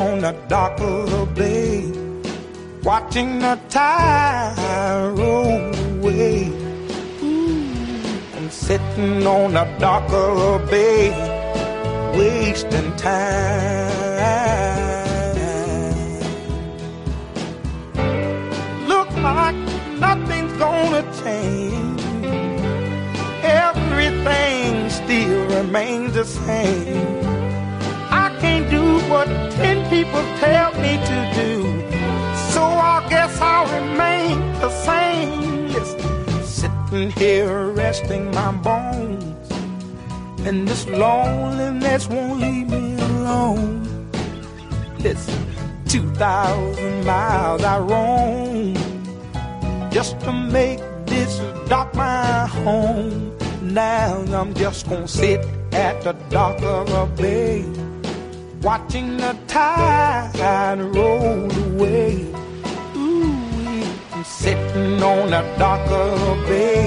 [0.00, 1.92] on the dock of the bay,
[2.82, 6.48] watching the tide roll away.
[7.22, 7.64] Ooh,
[8.36, 11.10] I'm sitting on the dock of the bay,
[12.16, 13.94] wasting time.
[18.88, 19.56] Look like
[19.98, 22.02] nothing's gonna change.
[23.42, 27.23] Everything still remains the same.
[28.70, 31.62] Do what ten people tell me to do.
[32.52, 35.68] So I guess I'll remain the same.
[35.68, 39.50] Listen, sitting here resting my bones.
[40.46, 44.10] And this loneliness won't leave me alone.
[44.98, 45.46] Listen,
[45.88, 48.74] 2,000 miles I roam
[49.90, 51.38] just to make this
[51.68, 53.36] dock my home.
[53.62, 55.40] Now I'm just gonna sit
[55.72, 57.64] at the dock of a bay,
[59.24, 62.26] the tide roll away.
[62.96, 66.14] Ooh, I'm sitting on a darker
[66.46, 66.84] bay,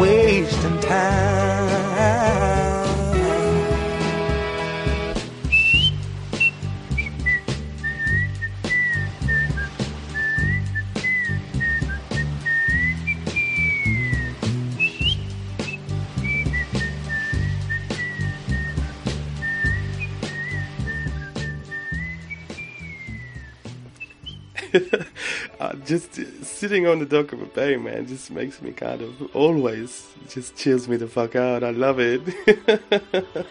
[0.00, 1.65] wasting time.
[25.60, 26.14] uh, just
[26.44, 30.56] sitting on the dock of a bay, man, just makes me kind of always just
[30.56, 31.62] chills me the fuck out.
[31.62, 32.22] I love it,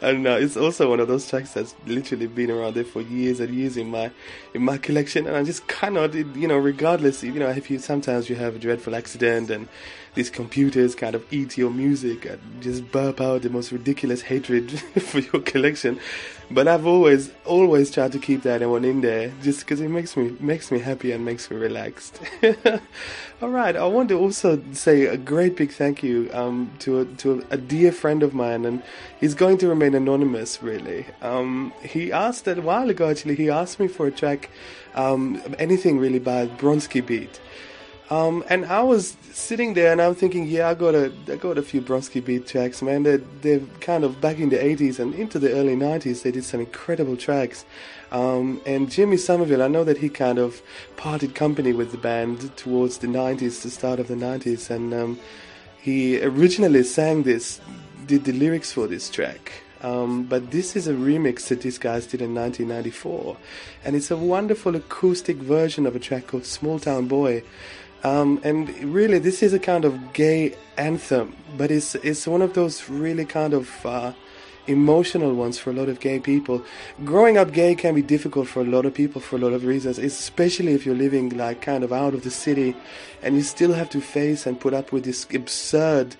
[0.00, 3.40] and uh, it's also one of those tracks that's literally been around there for years
[3.40, 4.10] and years in my
[4.54, 8.28] in my collection, and I just cannot, you know, regardless, you know, if you sometimes
[8.28, 9.68] you have a dreadful accident and
[10.14, 14.70] these computers kind of eat your music and just burp out the most ridiculous hatred
[15.00, 15.98] for your collection.
[16.54, 20.16] But I've always, always tried to keep that one in there just because it makes
[20.16, 22.20] me, makes me happy and makes me relaxed.
[23.42, 23.74] All right.
[23.74, 27.54] I want to also say a great big thank you, um, to a, to a,
[27.54, 28.84] a dear friend of mine and
[29.18, 31.06] he's going to remain anonymous really.
[31.22, 34.48] Um, he asked that a while ago actually, he asked me for a track,
[34.94, 37.40] um, anything really by Bronski Beat.
[38.14, 41.58] Um, and I was sitting there and I'm thinking, yeah, I got a, I got
[41.58, 43.02] a few Bronski beat tracks, man.
[43.02, 46.22] They're, they're kind of back in the 80s and into the early 90s.
[46.22, 47.64] They did some incredible tracks.
[48.12, 50.62] Um, and Jimmy Somerville, I know that he kind of
[50.96, 55.18] parted company with the band towards the 90s, the start of the 90s, and um,
[55.82, 57.60] he originally sang this,
[58.06, 59.50] did the lyrics for this track.
[59.80, 63.36] Um, but this is a remix that these guys did in 1994,
[63.84, 67.42] and it's a wonderful acoustic version of a track called Small Town Boy.
[68.04, 72.52] Um, and really, this is a kind of gay anthem, but it's it's one of
[72.52, 74.12] those really kind of uh,
[74.66, 76.62] emotional ones for a lot of gay people.
[77.04, 79.64] Growing up gay can be difficult for a lot of people for a lot of
[79.64, 82.76] reasons, especially if you're living like kind of out of the city,
[83.22, 86.14] and you still have to face and put up with this absurd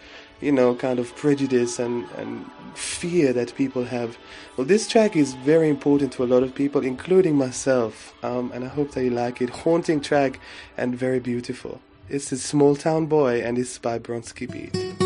[0.45, 4.19] you know, kind of prejudice and, and fear that people have.
[4.57, 8.63] Well, this track is very important to a lot of people, including myself, um, and
[8.65, 9.49] I hope that you like it.
[9.49, 10.39] Haunting track
[10.77, 11.81] and very beautiful.
[12.11, 15.04] It's a small town boy, and it's by Bronski Beat.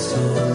[0.00, 0.49] So.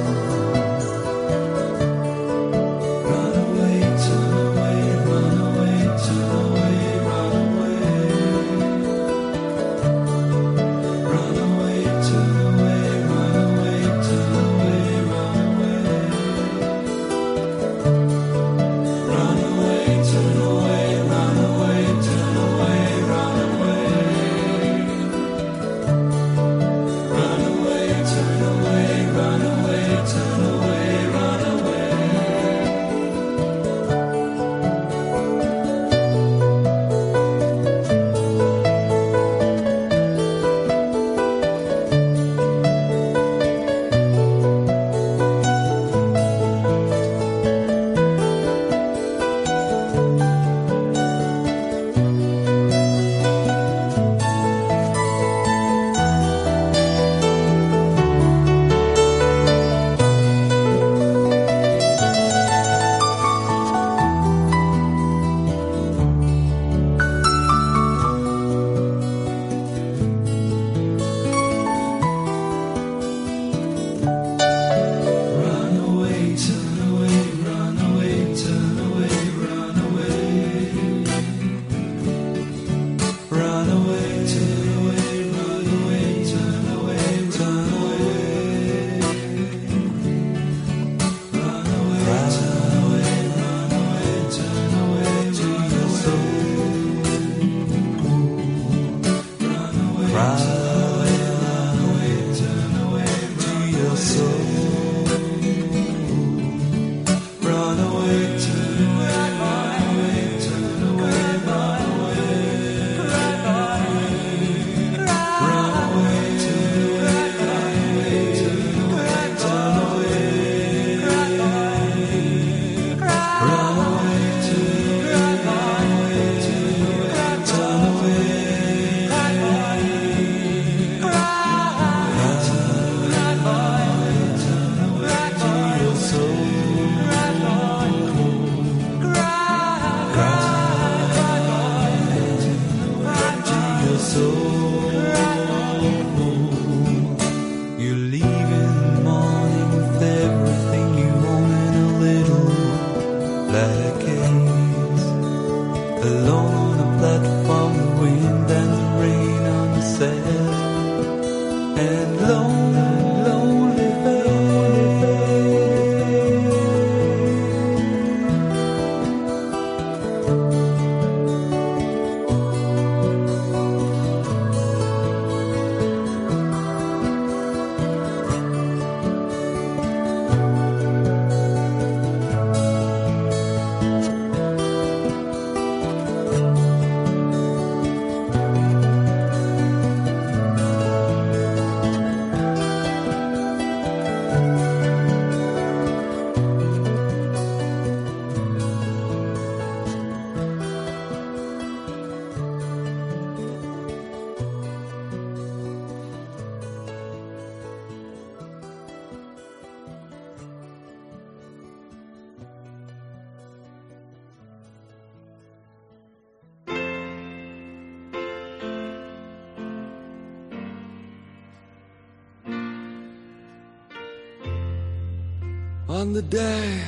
[226.15, 226.79] the day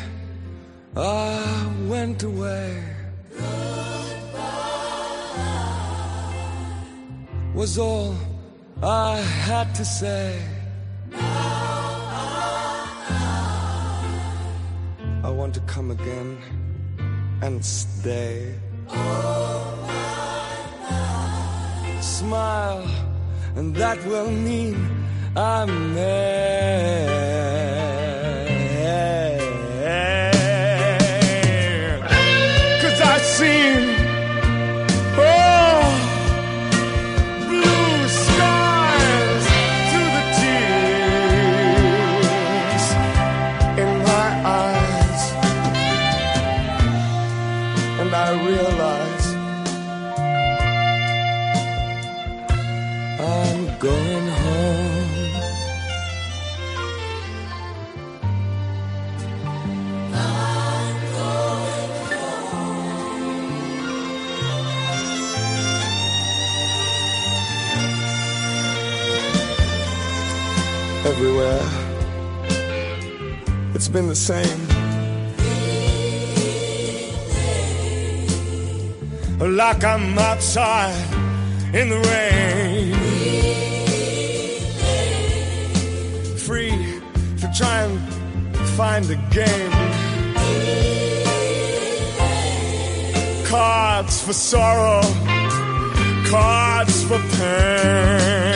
[0.96, 2.82] I went away.
[3.32, 3.48] Goodbye.
[7.54, 8.16] Was all
[8.82, 10.42] I had to say.
[15.24, 16.38] I, want to come again
[17.42, 18.56] and stay.
[18.88, 18.96] My.
[22.02, 22.88] Smile,
[23.58, 24.76] and that will mean
[25.36, 27.37] I'm there.
[73.88, 74.68] It's been the same.
[79.40, 80.94] Like I'm outside
[81.74, 82.94] in the rain.
[86.38, 86.78] Free
[87.42, 89.72] to try and find a game.
[93.46, 95.02] Cards for sorrow,
[96.30, 98.47] cards for pain.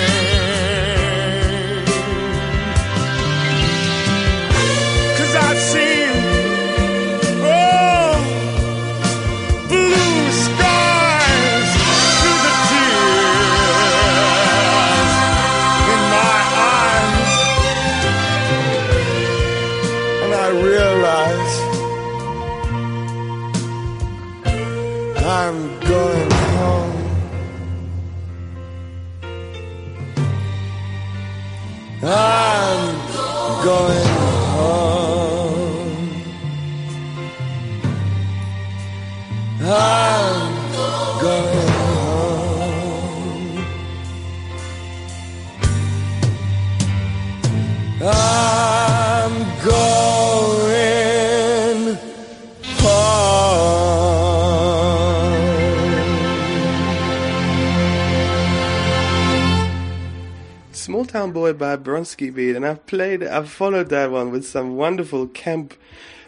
[61.11, 64.77] Small Town Boy by Bronski Beat, and I've played, I've followed that one with some
[64.77, 65.73] wonderful camp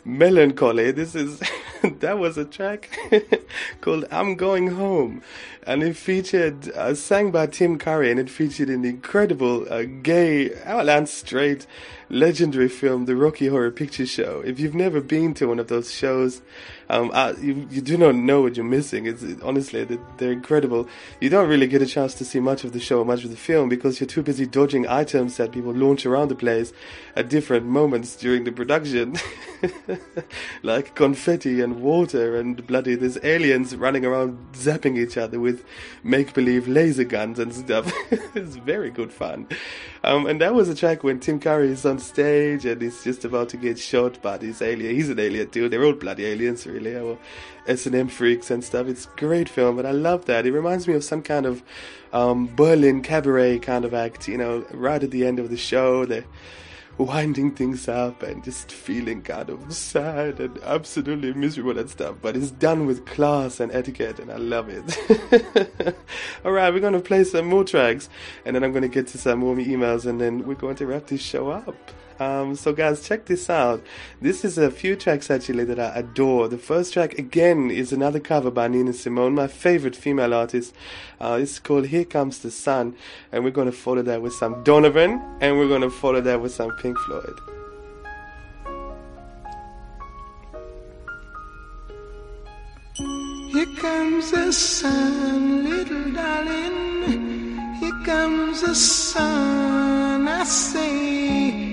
[0.04, 0.92] melancholy.
[0.92, 1.42] This is,
[2.02, 2.90] that was a track
[3.82, 5.22] called I'm Going Home,
[5.66, 10.50] and it featured, uh, sang by Tim Curry, and it featured an incredible uh, gay,
[10.66, 11.66] well, and straight,
[12.10, 14.44] legendary film, The Rocky Horror Picture Show.
[14.46, 16.42] If you've never been to one of those shows,
[16.94, 19.08] um, you, you do not know what you're missing.
[19.08, 20.88] It's it, honestly, they're, they're incredible.
[21.20, 23.36] You don't really get a chance to see much of the show, much of the
[23.36, 26.72] film, because you're too busy dodging items that people launch around the place
[27.16, 29.16] at different moments during the production,
[30.64, 32.94] like confetti and water and bloody.
[32.94, 35.66] There's aliens running around zapping each other with
[36.04, 37.91] make-believe laser guns and stuff.
[38.36, 39.48] it's very good fun.
[40.04, 43.26] Um, and that was a track when Tim Curry is on stage and he's just
[43.26, 44.94] about to get shot by this alien.
[44.94, 45.70] He's an alien too.
[45.70, 46.83] They're all bloody aliens, really.
[46.88, 47.18] Or
[47.68, 48.88] S&M freaks and stuff.
[48.88, 50.46] It's a great film, but I love that.
[50.46, 51.64] It reminds me of some kind of
[52.12, 54.28] um, Berlin cabaret kind of act.
[54.28, 56.26] You know, right at the end of the show, they're
[56.98, 62.16] winding things up and just feeling kind of sad and absolutely miserable and stuff.
[62.22, 65.96] But it's done with class and etiquette, and I love it.
[66.46, 68.10] All right, we're going to play some more tracks,
[68.46, 70.86] and then I'm going to get to some more emails, and then we're going to
[70.86, 71.76] wrap this show up.
[72.24, 73.84] Um, so guys, check this out.
[74.21, 76.47] This is a few tracks actually that I adore.
[76.47, 80.74] The first track again is another cover by Nina Simone, my favorite female artist.
[81.19, 82.95] Uh, it's called "Here Comes the Sun,"
[83.32, 86.39] and we're going to follow that with some Donovan, and we're going to follow that
[86.41, 87.39] with some Pink Floyd.
[93.51, 97.76] Here comes the sun, little darling.
[97.82, 100.28] Here comes the sun.
[100.28, 101.72] I say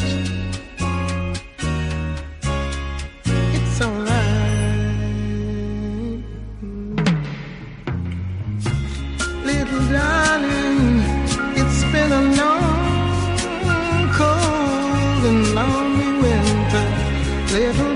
[17.51, 17.90] Little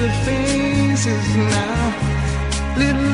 [0.00, 1.92] the faces now.
[2.78, 3.09] Little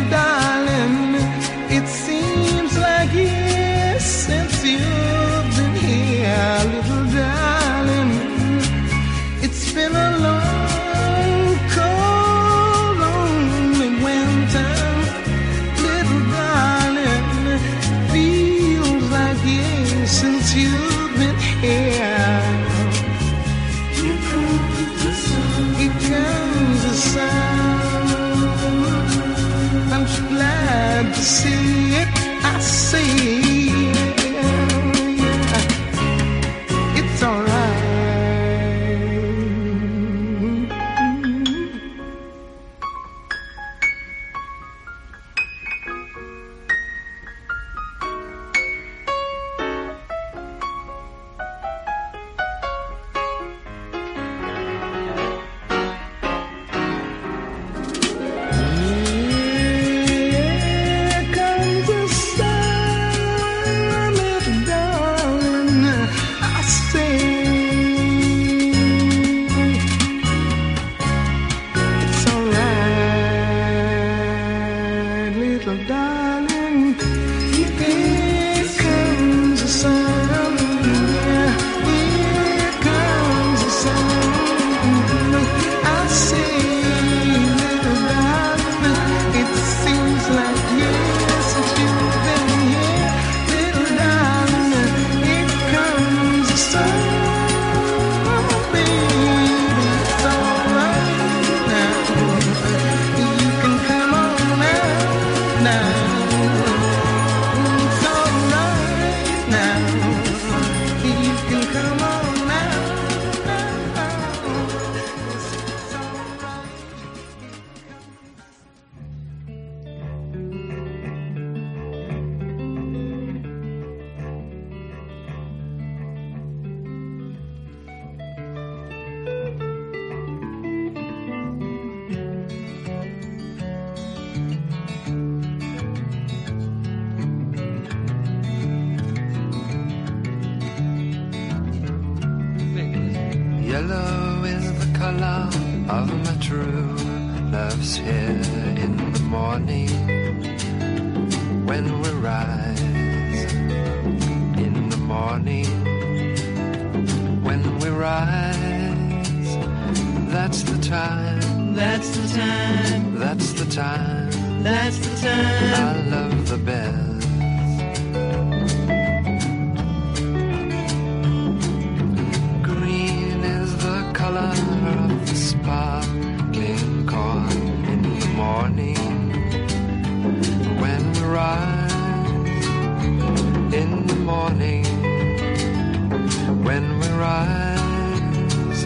[187.17, 188.85] rise.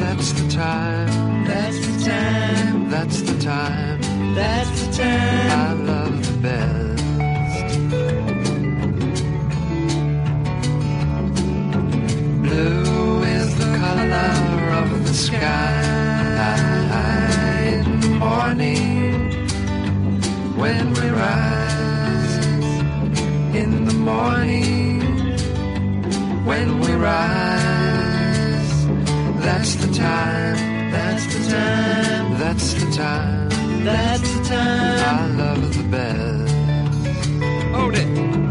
[0.00, 1.44] That's the time.
[1.44, 2.90] That's the time.
[2.90, 4.34] That's the time.
[4.34, 5.35] That's the time.
[26.46, 28.86] when we rise.
[29.44, 35.82] That's the time, that's the time, that's the time, that's the time I love the
[35.90, 36.54] best.
[37.74, 38.45] Hold it.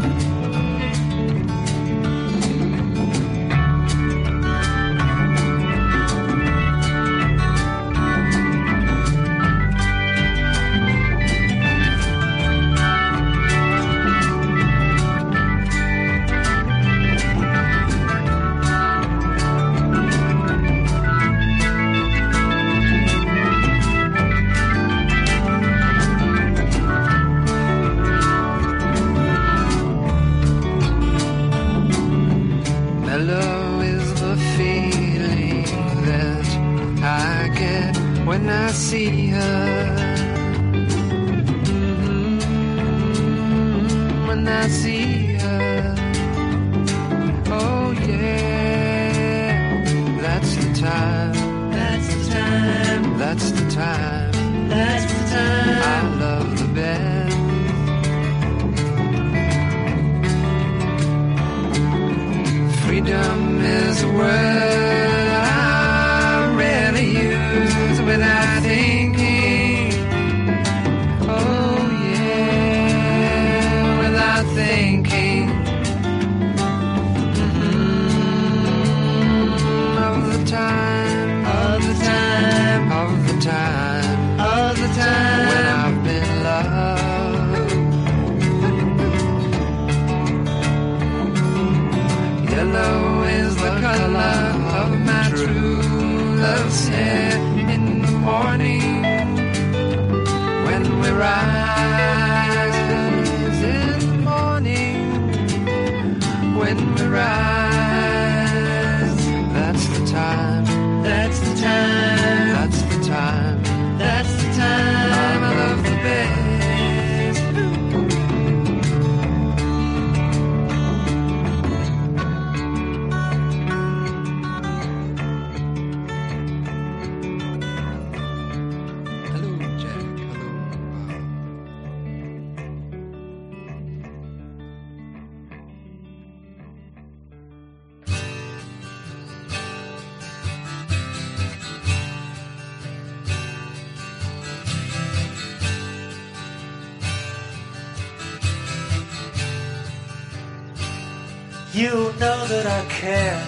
[151.76, 153.38] You know that I care.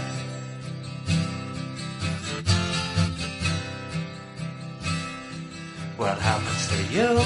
[5.96, 7.18] What happens to you?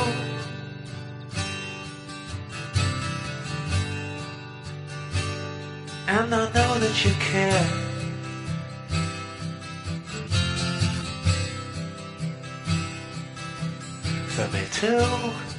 [6.07, 7.65] And I know that you care.
[14.29, 15.52] For me too.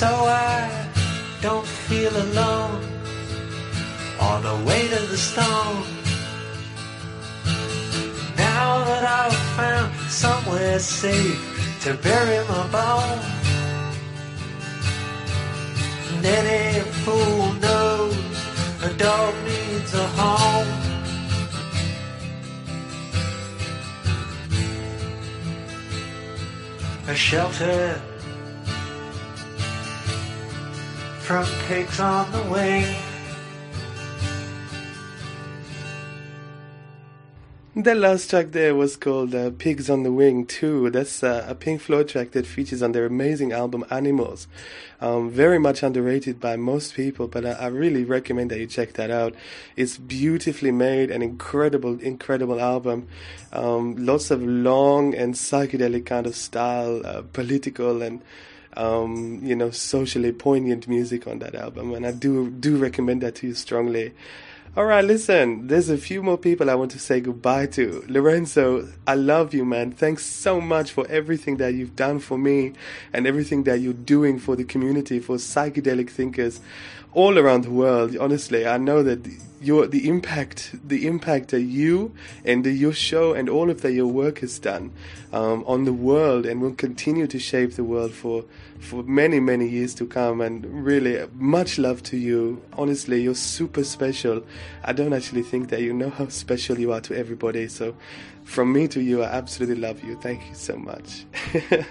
[0.00, 0.88] So I
[1.42, 2.82] don't feel alone
[4.18, 5.84] on the way to the stone.
[8.34, 11.38] Now that I've found somewhere safe
[11.82, 13.20] to bury my bone.
[16.12, 18.16] And any fool knows
[18.82, 20.70] a dog needs a home.
[27.06, 28.00] A shelter
[31.30, 32.84] from pigs on the wing.
[37.76, 40.90] The last track there was called uh, Pigs on the Wing 2.
[40.90, 44.48] That's uh, a Pink Floyd track that features on their amazing album Animals.
[45.00, 48.94] Um, very much underrated by most people, but I, I, really recommend that you check
[48.94, 49.36] that out.
[49.76, 53.06] It's beautifully made, an incredible, incredible album.
[53.52, 58.20] Um, lots of long and psychedelic kind of style, uh, political and
[58.76, 63.36] um, you know, socially poignant music on that album, and I do do recommend that
[63.36, 64.12] to you strongly.
[64.76, 68.04] All right, listen, there's a few more people I want to say goodbye to.
[68.06, 69.90] Lorenzo, I love you, man.
[69.90, 72.74] Thanks so much for everything that you've done for me
[73.12, 76.60] and everything that you're doing for the community, for psychedelic thinkers
[77.12, 78.16] all around the world.
[78.16, 79.26] Honestly, I know that
[79.60, 82.14] your the impact the impact that you
[82.46, 84.90] and your show and all of that your work has done
[85.34, 88.44] um, on the world and will continue to shape the world for
[88.78, 90.40] for many many years to come.
[90.40, 92.62] And really much love to you.
[92.72, 94.42] Honestly you're super special.
[94.82, 97.68] I don't actually think that you know how special you are to everybody.
[97.68, 97.94] So
[98.44, 100.16] from me to you, I absolutely love you.
[100.16, 101.24] Thank you so much.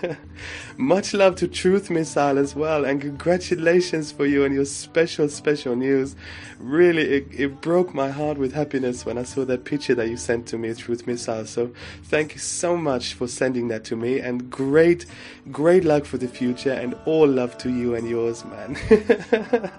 [0.78, 5.76] much love to Truth Missile as well, and congratulations for you and your special, special
[5.76, 6.16] news.
[6.60, 10.18] Really, it, it broke my heart with happiness when I saw that picture that you
[10.18, 11.46] sent to me, Truth Missile.
[11.46, 11.72] So,
[12.04, 15.06] thank you so much for sending that to me, and great,
[15.52, 18.78] great luck for the future, and all love to you and yours, man.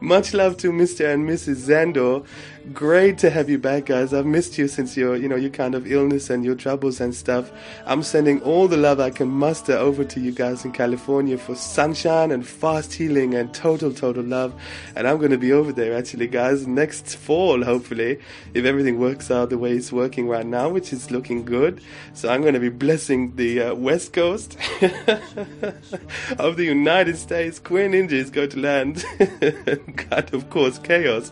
[0.00, 1.12] Much love to Mr.
[1.12, 1.68] and Mrs.
[1.68, 2.24] Zando.
[2.72, 4.14] Great to have you back, guys.
[4.14, 7.14] I've missed you since your, you know, your kind of illness and your troubles and
[7.14, 7.50] stuff.
[7.86, 11.54] I'm sending all the love I can muster over to you guys in California for
[11.54, 14.54] sunshine and fast healing and total, total love.
[14.94, 18.20] And I'm going to be over there actually, guys, next fall, hopefully,
[18.54, 21.82] if everything works out the way it's working right now, which is looking good.
[22.12, 24.56] So I'm going to be blessing the uh, West Coast
[26.38, 27.58] of the United States.
[27.58, 29.04] Queer Ninja is going to land.
[30.10, 31.30] God, of course, chaos.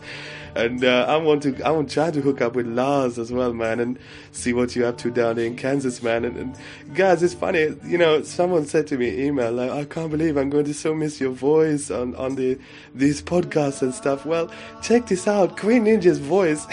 [0.55, 3.31] And uh, I want to, I want to try to hook up with Lars as
[3.31, 3.99] well, man, and
[4.31, 6.25] see what you're up to down there in Kansas, man.
[6.25, 6.57] And, and
[6.95, 10.49] guys, it's funny, you know, someone said to me, email, like, I can't believe I'm
[10.49, 12.57] going to so miss your voice on on the
[12.95, 14.25] these podcasts and stuff.
[14.25, 14.49] Well,
[14.81, 16.65] check this out, Queer Ninja's voice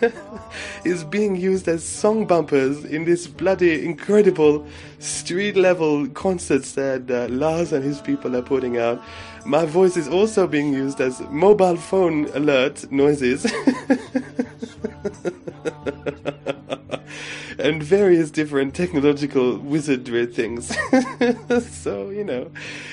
[0.84, 4.66] is being used as song bumpers in this bloody incredible
[4.98, 9.02] street level concerts that uh, Lars and his people are putting out.
[9.44, 13.44] My voice is also being used as mobile phone alert noises.
[17.62, 20.76] and various different technological wizardry things.
[21.70, 22.50] so, you know,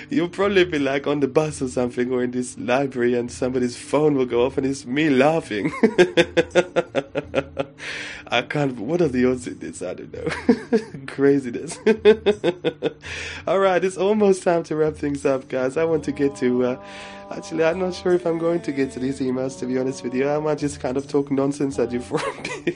[0.09, 3.77] you'll probably be like on the bus or something or in this library and somebody's
[3.77, 5.73] phone will go off and it's me laughing.
[8.31, 9.81] I can't, what are the odds in this?
[9.81, 10.27] I don't know.
[11.07, 11.79] Craziness.
[13.47, 15.77] Alright, it's almost time to wrap things up, guys.
[15.77, 16.85] I want to get to, uh,
[17.31, 20.03] Actually, I'm not sure if I'm going to get to these emails, to be honest
[20.03, 20.27] with you.
[20.27, 22.75] I might just kind of talk nonsense at you for a bit.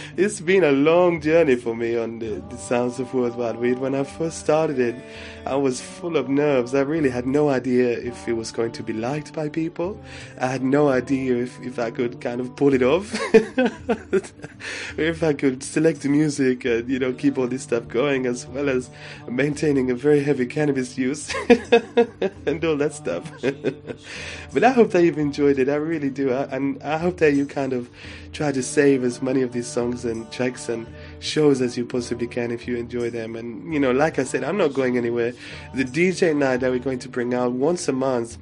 [0.17, 3.79] it's been a long journey for me on the, the Sounds of World Wide Weed.
[3.79, 4.95] When I first started it,
[5.45, 6.75] I was full of nerves.
[6.75, 9.99] I really had no idea if it was going to be liked by people.
[10.39, 13.11] I had no idea if, if I could kind of pull it off.
[14.97, 18.45] if I could select the music and, you know, keep all this stuff going as
[18.47, 18.89] well as
[19.27, 21.33] maintaining a very heavy cannabis use
[22.45, 23.31] and all that stuff.
[24.53, 25.69] but I hope that you've enjoyed it.
[25.69, 26.31] I really do.
[26.31, 27.89] I, and I hope that you kind of
[28.33, 30.85] try to save as many of these songs and tracks and
[31.19, 33.35] shows as you possibly can if you enjoy them.
[33.35, 35.33] And, you know, like I said, I'm not going anywhere.
[35.73, 38.37] The DJ night that we're going to bring out once a month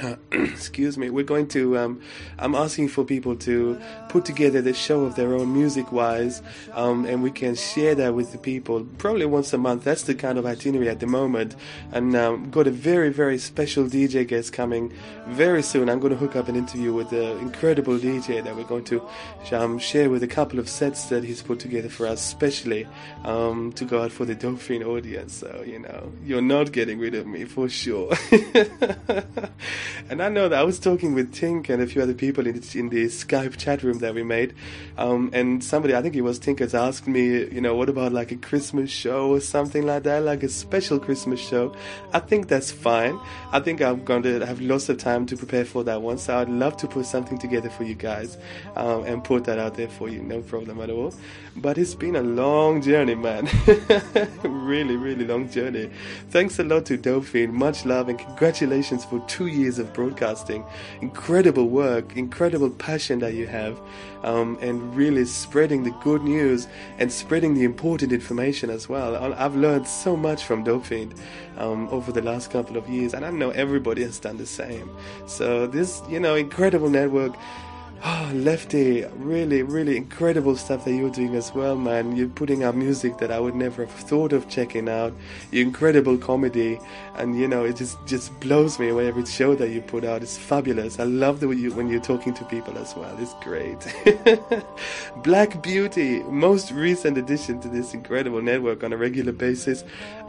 [0.00, 2.00] uh, excuse me, we're going to, um,
[2.38, 3.80] I'm asking for people to
[4.16, 6.40] put together the show of their own music wise,
[6.72, 9.84] um, and we can share that with the people probably once a month.
[9.84, 11.54] That's the kind of itinerary at the moment.
[11.92, 14.90] And um, got a very, very special DJ guest coming
[15.26, 15.90] very soon.
[15.90, 19.06] I'm going to hook up an interview with the incredible DJ that we're going to
[19.52, 22.88] um, share with a couple of sets that he's put together for us, specially
[23.24, 25.34] um, to go out for the Dauphine audience.
[25.34, 28.16] So, you know, you're not getting rid of me for sure.
[30.08, 32.54] and I know that I was talking with Tink and a few other people in,
[32.74, 34.54] in the Skype chat room that we made,
[34.96, 38.12] um, and somebody, I think it was Tink, has asked me, you know, what about
[38.12, 41.74] like a Christmas show or something like that, like a special Christmas show?
[42.12, 43.18] I think that's fine.
[43.52, 46.38] I think I'm going to have lots of time to prepare for that one, so
[46.38, 48.38] I'd love to put something together for you guys
[48.76, 51.12] um, and put that out there for you, no problem at all.
[51.58, 53.48] But it's been a long journey, man.
[54.42, 55.90] really, really long journey.
[56.28, 57.54] Thanks a lot to Dauphine.
[57.54, 60.64] Much love and congratulations for two years of broadcasting.
[61.00, 63.80] Incredible work, incredible passion that you have,
[64.22, 66.68] um, and really spreading the good news
[66.98, 69.32] and spreading the important information as well.
[69.34, 71.14] I've learned so much from Dauphine
[71.56, 74.94] um, over the last couple of years, and I know everybody has done the same.
[75.26, 77.34] So this, you know, incredible network.
[78.08, 82.14] Oh, Lefty, really, really incredible stuff that you're doing as well, man.
[82.14, 85.12] You're putting out music that I would never have thought of checking out.
[85.50, 86.78] Your incredible comedy,
[87.16, 90.22] and you know, it just just blows me away every show that you put out.
[90.22, 91.00] It's fabulous.
[91.00, 93.12] I love the way you when you're talking to people as well.
[93.18, 93.84] It's great.
[95.24, 99.82] Black Beauty, most recent addition to this incredible network on a regular basis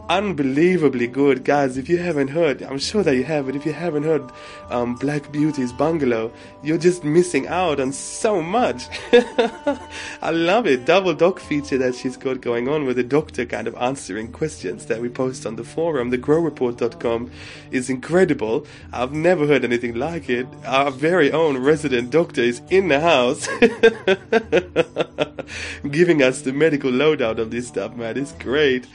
[0.10, 1.44] unbelievably good.
[1.44, 4.24] Guys, if you haven't heard, I'm sure that you have, but if you haven't heard
[4.70, 6.32] um, Black Beauty's Bungalow,
[6.64, 8.84] you're just missing out on so much.
[10.22, 10.86] I love it.
[10.86, 14.86] Double doc feature that she's got going on with the doctor kind of answering questions
[14.88, 16.10] that we post on the forum.
[16.10, 17.32] The growreport.com
[17.72, 18.66] is incredible.
[18.94, 20.48] I've never heard anything like it.
[20.66, 23.48] Our very own resident doctor is in the house
[25.92, 28.18] giving us the medical loadout of this stuff, man.
[28.18, 28.86] It's great.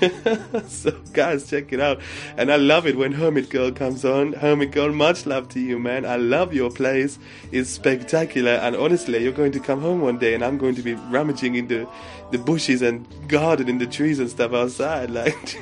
[0.66, 2.00] so guys, check it out.
[2.36, 4.32] And I love it when Hermit Girl comes on.
[4.32, 6.04] Hermit Girl, much love to you, man.
[6.04, 7.18] I love your place.
[7.52, 8.52] It's spectacular.
[8.52, 11.54] And honestly, you're going to come home one day and I'm going to be rummaging
[11.54, 11.88] in the,
[12.30, 15.58] the bushes and garden in the trees and stuff outside, like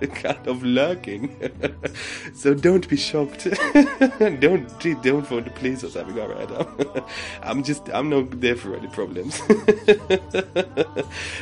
[0.14, 1.34] kind of lurking.
[2.34, 3.44] so don't be shocked.
[4.18, 4.68] don't
[5.02, 6.18] don't phone the police or something.
[6.20, 7.04] All right, I'm,
[7.42, 9.40] I'm just I'm not there for any problems.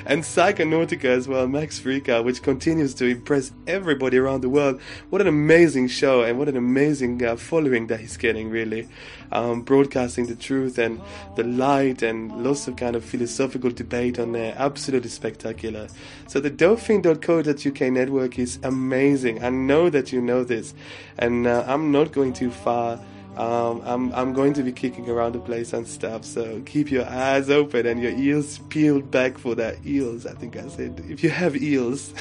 [0.07, 4.81] and Psychonautica as well, Max Freaka, which continues to impress everybody around the world.
[5.11, 8.89] What an amazing show and what an amazing uh, following that he's getting, really.
[9.33, 11.01] Um, broadcasting the truth and
[11.37, 14.55] the light and lots of kind of philosophical debate on there.
[14.59, 15.87] Absolutely spectacular.
[16.27, 19.45] So the Dauphine.co.uk network is amazing.
[19.45, 20.75] I know that you know this,
[21.19, 22.99] and uh, I'm not going too far.
[23.37, 26.25] Um, I'm I'm going to be kicking around the place and stuff.
[26.25, 30.27] So keep your eyes open and your ears peeled back for that eels.
[30.27, 32.13] I think I said if you have eels,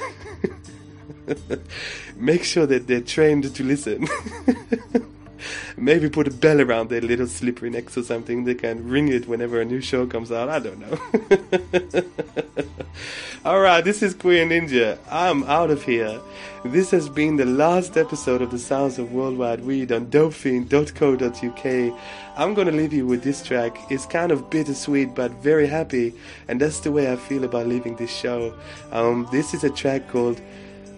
[2.15, 4.07] make sure that they're trained to listen.
[5.77, 8.43] Maybe put a bell around their little slippery necks or something.
[8.43, 10.49] They can ring it whenever a new show comes out.
[10.49, 12.03] I don't know.
[13.45, 14.99] Alright, this is Queer Ninja.
[15.09, 16.19] I'm out of here.
[16.65, 21.99] This has been the last episode of the Sounds of Worldwide Weed on dauphine.co.uk.
[22.35, 23.77] I'm gonna leave you with this track.
[23.89, 26.13] It's kind of bittersweet but very happy,
[26.49, 28.53] and that's the way I feel about leaving this show.
[28.91, 30.41] Um, this is a track called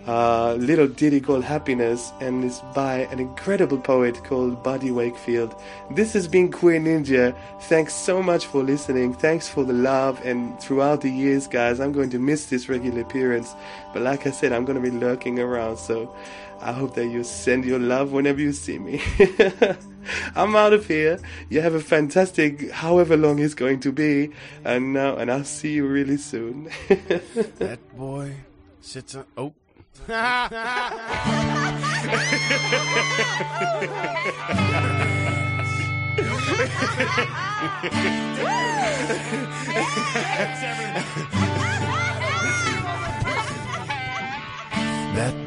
[0.08, 5.56] uh, little ditty called Happiness, and it's by an incredible poet called Buddy Wakefield.
[5.92, 7.36] This has been Queer Ninja.
[7.64, 9.14] Thanks so much for listening.
[9.14, 13.02] Thanks for the love, and throughout the years, guys, I'm going to miss this regular
[13.02, 13.54] appearance.
[13.94, 16.16] But like I said, I'm going to be lurking around, so
[16.62, 19.02] I hope that you send your love whenever you see me.
[20.36, 21.20] I'm out of here.
[21.50, 24.32] You have a fantastic, however long it's going to be,
[24.66, 26.72] and uh, and I'll see you really soon.
[26.88, 28.36] that boy
[28.82, 29.26] sits on.
[29.38, 29.54] Oh.
[29.98, 30.52] That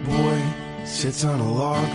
[0.04, 0.42] boy
[0.86, 1.88] sits on a log,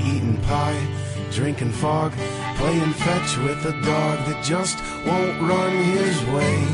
[0.00, 0.86] eating pie,
[1.30, 2.12] drinking fog,
[2.56, 6.64] playing fetch with a dog that just won't run his way.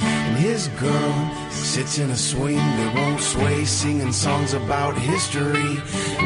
[0.00, 5.76] And his girl sits in a swing that won't sway, singing songs about history.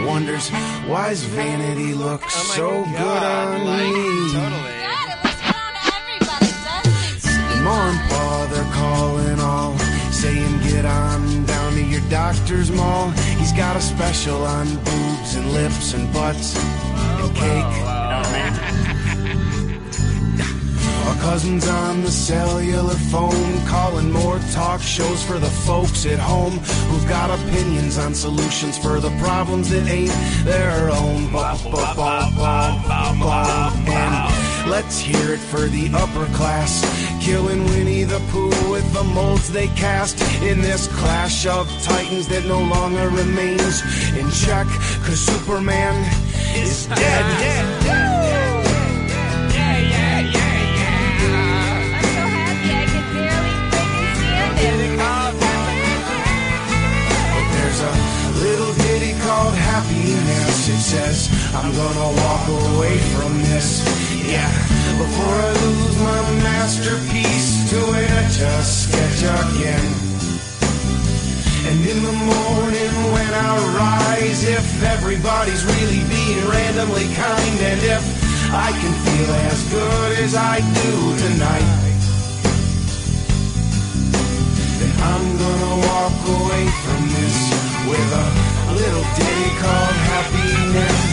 [0.07, 0.49] Wonders
[0.87, 3.91] why his vanity looks oh so good on me.
[7.65, 9.77] Mom and Pa, they're calling all,
[10.13, 13.11] saying get on down to your doctor's mall.
[13.41, 16.65] He's got a special on boobs and lips and butts and
[17.21, 18.02] oh, cake.
[21.23, 26.59] Cousins on the cellular phone calling more talk shows for the folks at home
[26.89, 30.11] who've got opinions on solutions for the problems that ain't
[30.45, 31.33] their own.
[34.69, 36.83] Let's hear it for the upper class,
[37.25, 42.45] killing Winnie the Pooh with the molds they cast in this clash of titans that
[42.47, 43.81] no longer remains
[44.17, 44.67] in check.
[45.07, 45.95] Cause Superman
[46.57, 46.99] is dead.
[47.87, 48.42] dead,
[60.83, 62.45] says, I'm gonna walk
[62.75, 63.87] away from this.
[64.27, 64.51] Yeah,
[64.99, 69.87] before I lose my masterpiece to an etch sketch again.
[71.71, 78.03] And in the morning when I rise, if everybody's really being randomly kind, and if
[78.53, 80.95] I can feel as good as I do
[81.25, 81.93] tonight.
[85.05, 87.37] I'm gonna walk away from this
[87.87, 91.13] with a little ditty called happiness.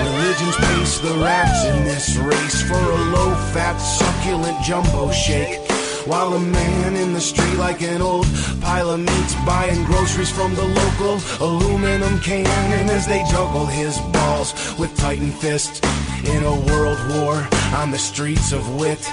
[0.00, 5.58] Religions pace the rats in this race for a low-fat, succulent jumbo shake.
[6.06, 8.26] While a man in the street like an old
[8.62, 13.98] pile of meats buying groceries from the local aluminum can and as they juggle his
[14.12, 15.80] balls with tightened fists
[16.24, 19.06] in a world war on the streets of wit.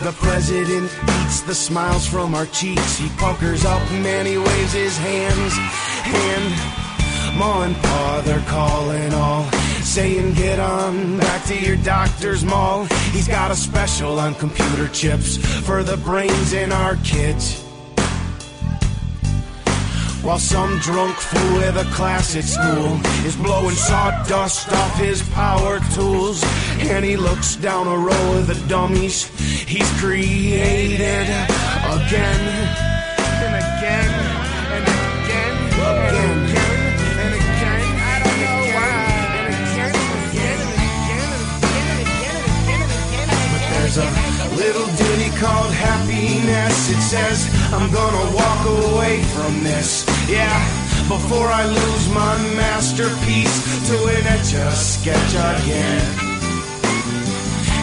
[0.00, 0.92] The president
[1.24, 2.98] eats the smiles from our cheeks.
[2.98, 5.52] He puckers up and he waves his hands.
[6.06, 9.44] And Ma and Pa, they're calling all,
[9.82, 12.84] saying get on back to your doctor's mall.
[13.10, 17.67] He's got a special on computer chips for the brains in our kids.
[20.22, 25.80] While some drunk fool with a class at school is blowing sawdust off his power
[25.94, 26.42] tools,
[26.78, 29.26] and he looks down a row of the dummies
[29.66, 31.28] he's created
[31.86, 32.97] again
[44.58, 46.90] little ditty called happiness.
[46.90, 50.04] It says, I'm gonna walk away from this.
[50.28, 50.58] Yeah,
[51.08, 53.56] before I lose my masterpiece
[53.88, 56.28] to an etch a sketch again.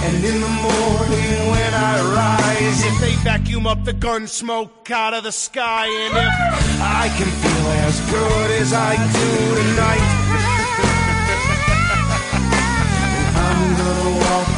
[0.06, 5.14] And in the morning when I rise, if they vacuum up the gun smoke out
[5.16, 6.36] of the sky, and if
[6.82, 10.25] I can feel as good as I do tonight,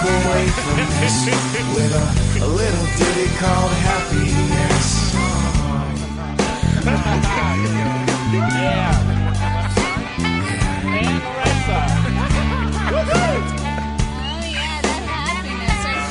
[0.07, 1.17] away from this
[1.75, 2.05] with a,
[2.43, 4.87] a little ditty called happiness.
[14.19, 16.07] Oh yeah, that happiness is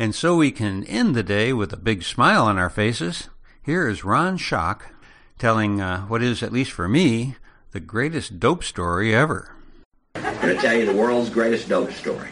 [0.00, 3.28] And so we can end the day with a big smile on our faces.
[3.62, 4.94] Here is Ron Shock
[5.38, 7.36] telling uh, what is, at least for me,
[7.72, 9.54] the greatest dope story ever.
[10.14, 12.30] I'm going to tell you the world's greatest dope story.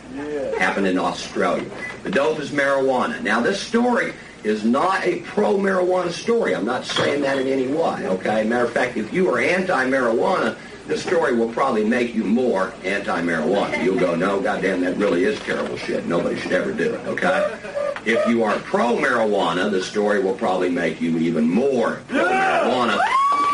[0.59, 1.70] Happened in Australia.
[2.05, 3.20] The dope is marijuana.
[3.20, 4.15] Now, this story
[4.45, 6.57] is not a pro-marijuana story.
[6.57, 8.45] I'm not saying that in any way, okay?
[8.45, 10.57] Matter of fact, if you are anti-marijuana,
[10.89, 13.85] the story will probably make you more anti-marijuana.
[13.85, 16.06] You'll go, no, goddamn, that really is terrible shit.
[16.06, 17.59] Nobody should ever do it, okay?
[18.06, 22.97] If you are pro-marijuana, the story will probably make you even more pro-marijuana.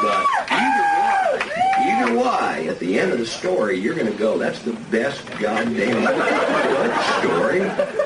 [0.00, 1.40] But either way,
[1.78, 5.26] either way, at the end of the story, you're going to go, that's the best
[5.40, 7.62] goddamn good story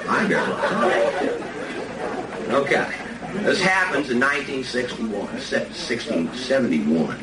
[0.09, 1.43] I've ever heard.
[2.55, 2.87] Okay.
[3.43, 7.19] This happens in 1961, se- 1671.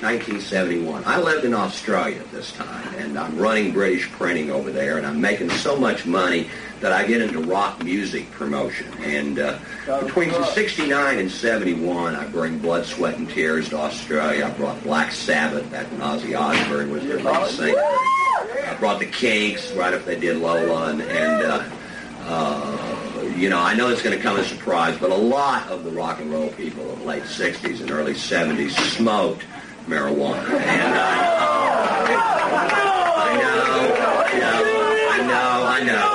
[0.00, 0.30] Blah, blah, blah.
[0.30, 1.04] 1971.
[1.04, 5.06] I lived in Australia at this time, and I'm running British printing over there, and
[5.06, 6.48] I'm making so much money
[6.80, 8.86] that I get into rock music promotion.
[9.02, 9.58] And uh,
[10.02, 14.46] between 69 and 71, I bring Blood, Sweat, and Tears to Australia.
[14.46, 17.76] I brought Black Sabbath back when Ozzy Osbourne was their lead singer.
[17.78, 21.68] I brought the Kinks right after they did Lola, and, and uh,
[22.22, 25.68] uh, you know, I know it's going to come as a surprise, but a lot
[25.68, 29.44] of the rock and roll people of the late 60s and early 70s smoked
[29.86, 30.48] marijuana.
[30.48, 30.94] And
[33.20, 33.66] I know,
[35.06, 36.10] I know, I know,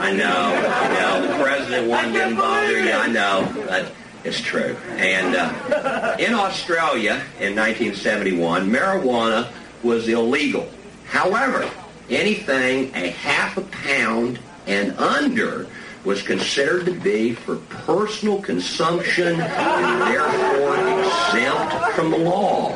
[0.00, 0.34] I know,
[0.80, 1.26] I know.
[1.26, 2.92] The president one didn't bother you.
[2.92, 3.92] I know, but
[4.24, 4.76] it's true.
[4.96, 9.48] And uh, in Australia in 1971, marijuana
[9.82, 10.68] was illegal.
[11.06, 11.68] However,
[12.10, 15.66] anything a half a pound and under
[16.04, 22.73] was considered to be for personal consumption and therefore exempt from the law.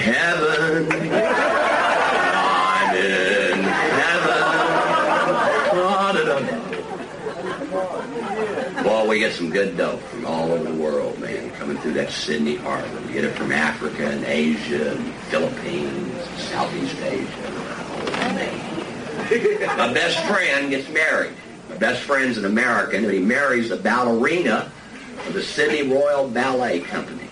[0.00, 0.92] Heaven,
[2.42, 4.46] I'm in heaven.
[9.06, 12.56] We get some good dope from all over the world, man, coming through that Sydney
[12.56, 13.00] harbor.
[13.06, 17.26] We get it from Africa and Asia and Philippines, Southeast Asia.
[19.78, 21.32] My best friend gets married.
[21.70, 24.70] My best friend's an American, and he marries a ballerina
[25.26, 27.25] of the Sydney Royal Ballet Company.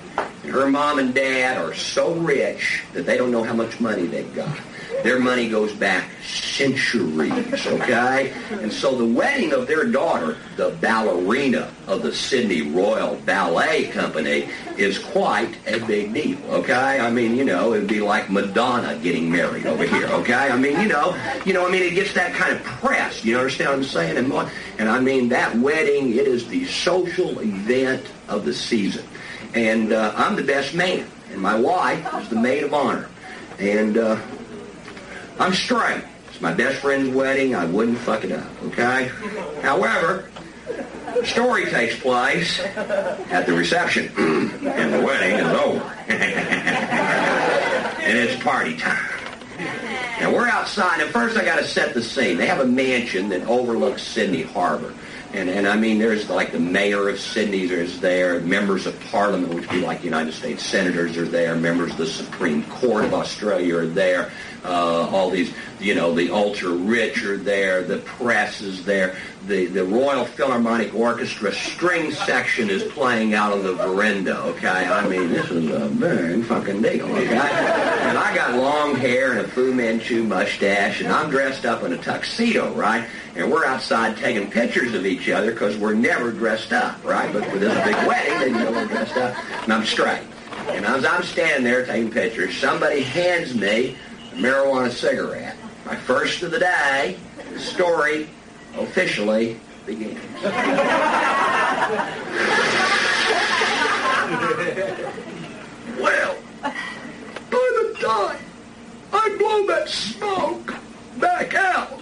[0.51, 4.35] Her mom and dad are so rich that they don't know how much money they've
[4.35, 4.59] got.
[5.03, 8.33] Their money goes back centuries, okay?
[8.51, 14.49] And so the wedding of their daughter, the ballerina of the Sydney Royal Ballet Company,
[14.79, 17.01] is quite a big deal, okay?
[17.01, 20.51] I mean, you know, it'd be like Madonna getting married over here, okay?
[20.51, 21.15] I mean, you know,
[21.45, 23.25] you know, I mean, it gets that kind of press.
[23.25, 24.17] You understand what I'm saying?
[24.17, 24.33] And,
[24.79, 29.05] and I mean, that wedding, it is the social event of the season.
[29.55, 33.09] And uh, I'm the best man, and my wife is the maid of honor.
[33.59, 34.21] And uh,
[35.39, 36.03] I'm straight.
[36.29, 37.55] It's my best friend's wedding.
[37.55, 39.13] I wouldn't fuck it up, okay?
[39.63, 40.29] However,
[41.15, 45.85] the story takes place at the reception, and the wedding is over.
[48.05, 49.09] and it's party time.
[50.21, 52.39] Now we're outside, and first I got to set the scene.
[52.39, 54.93] They have a mansion that overlooks Sydney Harbor.
[55.35, 59.53] And, and I mean, there's like the mayor of Sydney is there, members of parliament,
[59.53, 63.13] which would be like United States senators are there, members of the Supreme Court of
[63.13, 64.31] Australia are there,
[64.65, 69.17] uh, all these, you know, the ultra rich are there, the press is there,
[69.47, 74.69] the, the Royal Philharmonic Orchestra string section is playing out of the veranda, okay?
[74.69, 77.37] I mean, this is a big fucking deal, okay?
[77.37, 81.93] And I got long hair and a Fu Manchu mustache, and I'm dressed up in
[81.93, 83.07] a tuxedo, right?
[83.37, 87.31] And we're outside taking pictures of each other because we're never dressed up, right?
[87.31, 90.23] But for this big wedding, they know we're dressed up, and I'm straight.
[90.69, 93.97] And as I'm standing there taking pictures, somebody hands me
[94.35, 95.57] marijuana cigarette.
[95.87, 97.17] My first of the day,
[97.53, 98.29] the story
[98.77, 100.19] officially begins.
[106.01, 106.73] well, by
[107.51, 108.39] the time
[109.13, 110.75] I blow that smoke
[111.19, 112.01] back out,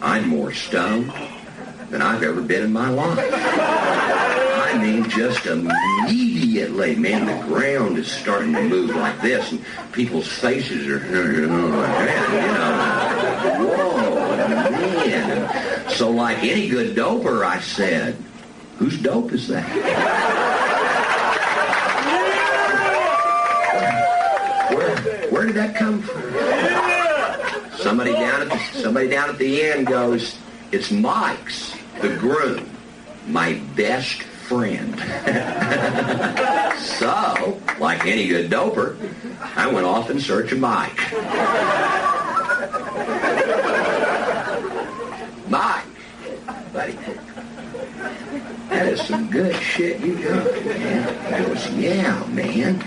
[0.00, 1.12] I'm more stoned
[1.94, 3.16] than I've ever been in my life.
[3.20, 10.26] I mean, just immediately, man, the ground is starting to move like this, and people's
[10.26, 13.76] faces are, you know, like that, you know.
[13.76, 14.36] Whoa,
[14.72, 15.88] man.
[15.90, 18.16] So like any good doper, I said,
[18.76, 19.64] whose dope is that?
[25.30, 27.78] Where, did that come from?
[27.78, 30.36] Somebody down at the, somebody down at the end goes,
[30.72, 31.76] it's Mike's,
[32.08, 32.68] the groom,
[33.28, 34.94] my best friend.
[36.78, 38.94] so, like any good doper,
[39.56, 40.98] I went off in search of Mike.
[45.48, 45.84] Mike,
[46.74, 46.98] buddy,
[48.68, 51.32] that is some good shit you got, man.
[51.32, 52.84] I goes, yeah, man.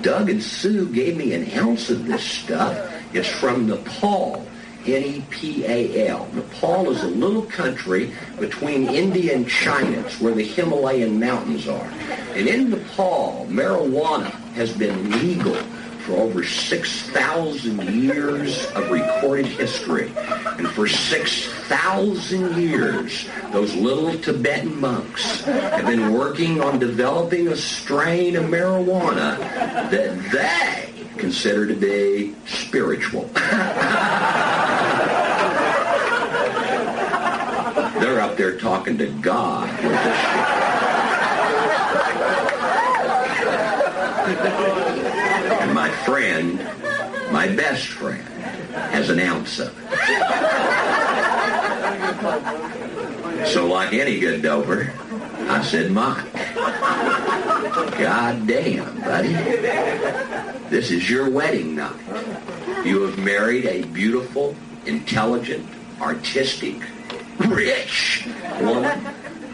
[0.00, 2.90] Doug and Sue gave me an ounce of this stuff.
[3.12, 4.46] It's from Nepal.
[4.86, 6.28] N-E-P-A-L.
[6.34, 9.98] Nepal is a little country between India and China.
[10.00, 11.86] It's where the Himalayan mountains are.
[12.34, 15.56] And in Nepal, marijuana has been legal
[16.04, 20.12] for over 6,000 years of recorded history.
[20.16, 28.36] And for 6,000 years, those little Tibetan monks have been working on developing a strain
[28.36, 29.38] of marijuana
[29.90, 33.30] that they consider to be spiritual.
[38.14, 39.68] They're up there talking to God.
[45.60, 46.58] And my friend,
[47.32, 48.22] my best friend,
[48.92, 49.76] has an ounce of
[53.36, 53.48] it.
[53.48, 54.96] So like any good doper,
[55.48, 56.32] I said, Mike,
[57.98, 59.32] God damn, buddy.
[60.70, 61.98] This is your wedding night.
[62.84, 64.54] You have married a beautiful,
[64.86, 65.68] intelligent,
[66.00, 66.76] artistic,
[67.38, 68.26] rich
[68.60, 68.98] woman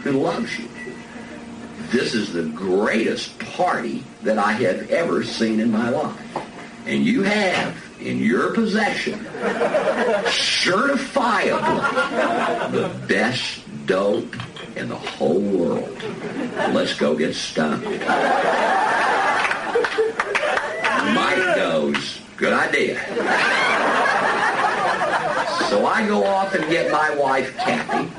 [0.03, 0.67] who loves you.
[1.91, 6.17] This is the greatest party that I have ever seen in my life.
[6.85, 9.19] And you have in your possession
[10.29, 11.81] certifiably
[12.71, 14.35] the best dope
[14.75, 16.03] in the whole world.
[16.73, 17.83] Let's go get stoned.
[21.13, 22.99] Mike goes, good idea.
[25.71, 28.11] So I go off and get my wife, Kathy,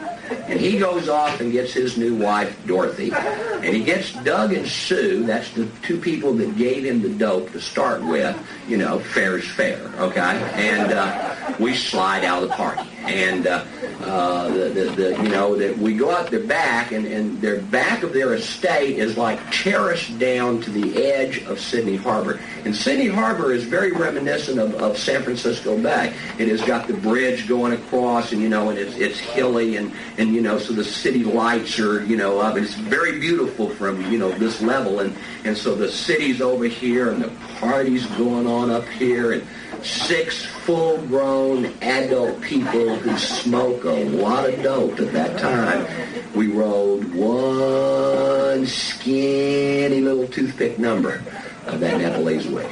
[0.49, 4.67] and he goes off and gets his new wife, Dorothy, and he gets Doug and
[4.67, 8.39] Sue, that's the two people that gave him the dope to start with,
[8.69, 10.21] you know, fair's fair, okay?
[10.55, 12.89] And uh, we slide out of the party.
[13.05, 13.65] And, uh,
[14.05, 17.61] uh, the, the, the, you know, that we go out their back, and, and their
[17.61, 22.41] back of their estate is like terraced down to the edge of Sydney Harbor.
[22.65, 26.15] And Sydney Harbor is very reminiscent of, of San Francisco Bay.
[26.39, 29.93] It has got the bridge going across, and you know, and it's it's hilly, and
[30.19, 32.57] and you know, so the city lights are you know up.
[32.57, 36.65] and It's very beautiful from you know this level, and and so the city's over
[36.65, 39.47] here, and the party's going on up here, and
[39.83, 45.87] six full-grown adult people who smoke a lot of dope at that time.
[46.35, 51.23] We rolled one skinny little toothpick number
[51.67, 52.69] of that Nepalese wig.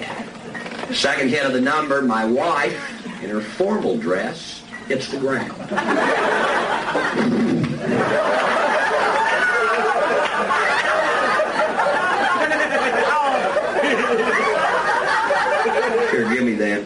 [0.93, 4.60] Second hit of the number, my wife, in her formal dress,
[4.91, 5.53] hits the ground.
[16.11, 16.85] Here, give me that.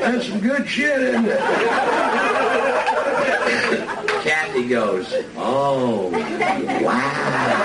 [0.00, 2.33] That's some good shit, isn't it?
[4.24, 6.08] Kathy goes, oh,
[6.82, 7.64] wow.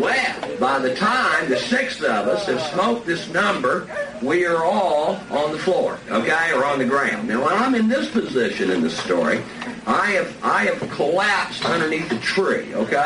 [0.00, 3.88] Well, by the time the six of us have smoked this number,
[4.20, 7.28] we are all on the floor, okay, or on the ground.
[7.28, 9.40] Now, when I'm in this position in the story,
[9.86, 12.96] I have I have collapsed underneath the tree, okay?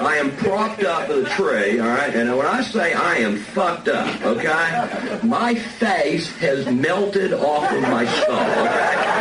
[0.00, 2.12] I am propped up with a tree, all right?
[2.12, 5.20] And when I say I am fucked up, okay?
[5.22, 9.13] My face has melted off of my skull, okay?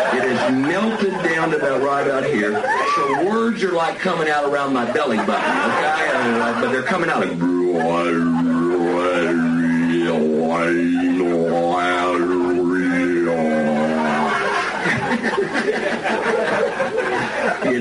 [0.61, 2.53] Melted down to about right out here.
[2.95, 6.11] So words are like coming out around my belly button, okay?
[6.13, 7.37] Uh, but they're coming out like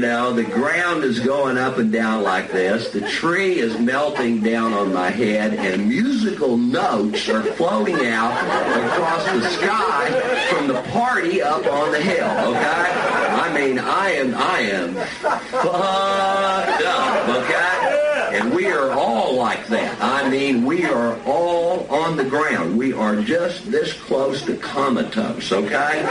[0.03, 2.91] know, the ground is going up and down like this.
[2.91, 8.33] The tree is melting down on my head, and musical notes are floating out
[8.85, 10.11] across the sky
[10.51, 12.27] from the party up on the hill.
[12.27, 17.29] Okay, I mean, I am, I am fucked up.
[17.29, 18.39] Okay.
[18.39, 20.01] And we are all like that.
[20.01, 22.79] I mean, we are all on the ground.
[22.79, 26.03] We are just this close to comatose, okay?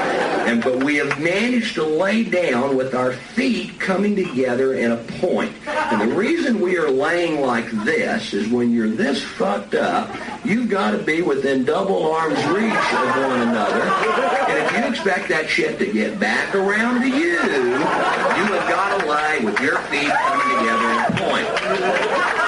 [0.45, 4.97] And but we have managed to lay down with our feet coming together in a
[5.19, 5.51] point.
[5.65, 10.15] And the reason we are laying like this is when you're this fucked up,
[10.45, 13.81] you've got to be within double arm's reach of one another.
[13.81, 19.01] And if you expect that shit to get back around to you, you have got
[19.01, 22.40] to lay with your feet coming together in a point.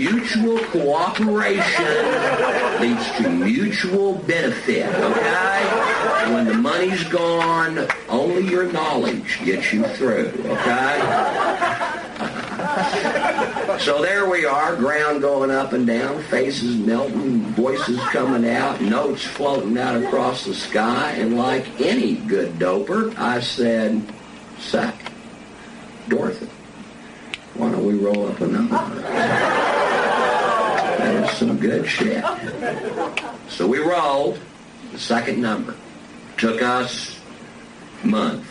[0.00, 1.84] Mutual cooperation
[2.80, 6.32] leads to mutual benefit, okay?
[6.32, 10.96] When the money's gone, only your knowledge gets you through, okay?
[13.80, 19.22] So there we are, ground going up and down, faces melting, voices coming out, notes
[19.22, 24.02] floating out across the sky, and like any good doper, I said,
[24.58, 24.94] suck,
[26.08, 26.48] Dorothy,
[27.60, 28.68] why don't we roll up another?
[30.98, 32.24] That is some good shit.
[33.48, 34.38] So we rolled,
[34.92, 35.74] the second number.
[36.38, 37.20] Took us
[38.02, 38.46] a month.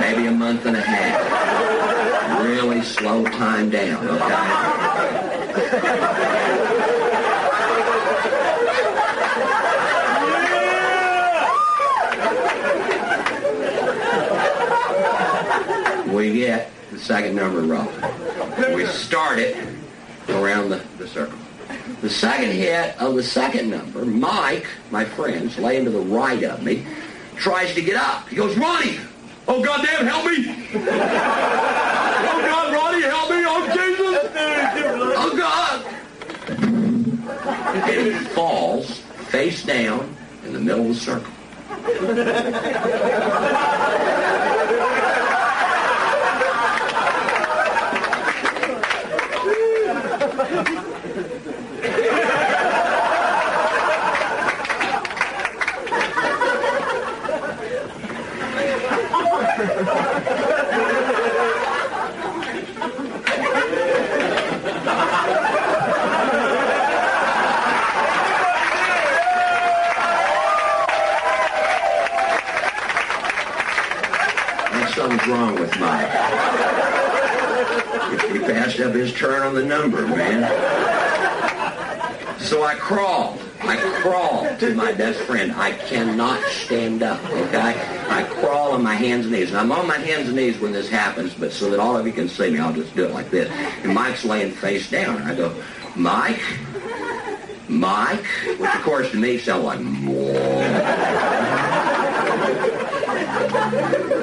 [0.00, 2.42] Maybe a month and a half.
[2.42, 4.66] Really slow time down, okay?
[16.16, 18.74] We get the second number rolling.
[18.74, 19.54] We start it
[20.30, 21.38] around the, the circle.
[22.00, 26.62] The second hit of the second number, Mike, my friend's laying to the right of
[26.62, 26.86] me,
[27.36, 28.28] tries to get up.
[28.28, 28.98] He goes, Ronnie!
[29.46, 30.68] Oh, goddamn, help me!
[30.74, 30.86] oh,
[32.46, 33.44] God, Ronnie, help me!
[33.46, 34.30] Oh, Jesus!
[35.18, 35.84] Oh, God!
[37.88, 41.32] And falls face down in the middle of the circle.
[78.76, 80.42] He up his turn on the number, man.
[82.38, 83.40] So I crawled.
[83.60, 85.52] I crawl to my best friend.
[85.52, 87.74] I cannot stand up, okay?
[88.10, 89.48] I crawl on my hands and knees.
[89.48, 92.06] And I'm on my hands and knees when this happens, but so that all of
[92.06, 93.50] you can see me, I'll just do it like this.
[93.82, 95.22] And Mike's laying face down.
[95.22, 95.54] I go,
[95.94, 96.42] Mike?
[97.68, 98.26] Mike?
[98.58, 99.80] Which, of course, to me sounds like,
[103.58, 104.15] And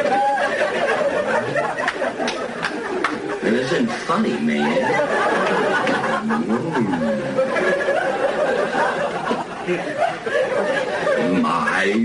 [3.64, 4.77] isn't funny, man.
[11.41, 11.95] Mike.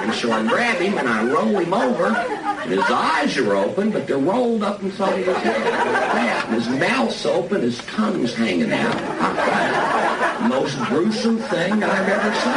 [0.00, 2.06] And so I grab him and I roll him over.
[2.06, 6.46] And his eyes are open, but they're rolled up inside his head.
[6.46, 10.48] And his mouth's open, his tongue's hanging out.
[10.48, 12.52] Most gruesome thing I've ever seen.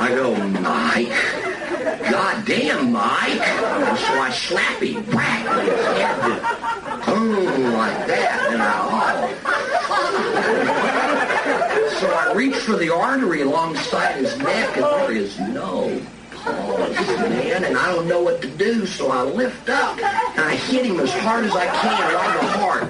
[0.00, 1.33] I go, Mike.
[2.14, 3.42] God damn, Mike.
[3.98, 6.20] So I slap him, whack, on his head,
[7.06, 8.50] boom, like that.
[8.52, 8.90] And I, oh,
[11.98, 16.00] So I reach for the artery alongside his neck, and there is no
[16.30, 17.64] pulse, man.
[17.64, 21.00] And I don't know what to do, so I lift up, and I hit him
[21.00, 22.84] as hard as I can right in the heart.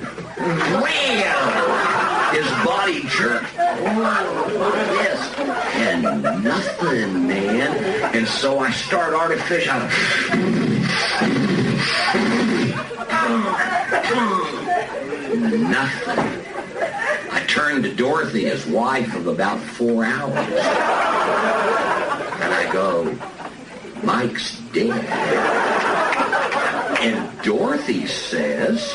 [0.83, 1.74] Wham!
[2.35, 5.35] His body jerked this,
[5.77, 6.03] and
[6.43, 8.13] nothing, man.
[8.15, 9.79] And so I start artificial.
[15.71, 16.19] Nothing.
[17.31, 20.35] I turned to Dorothy, his wife of about four hours.
[20.37, 20.49] And
[22.53, 23.17] I go,
[24.03, 25.05] Mike's dead.
[27.01, 28.95] And Dorothy says,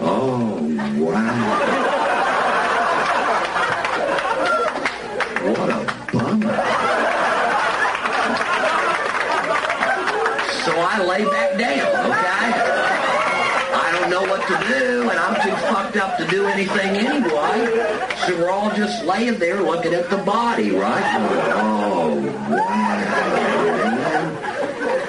[0.00, 0.58] Oh,
[0.98, 1.78] wow.
[5.42, 6.56] What a bummer.
[10.64, 12.52] So I lay back down, okay?
[13.72, 17.66] I don't know what to do, and I'm too fucked up to do anything anyway.
[18.26, 21.02] So we're all just laying there looking at the body, right?
[21.54, 22.20] Oh,
[22.50, 22.92] wow.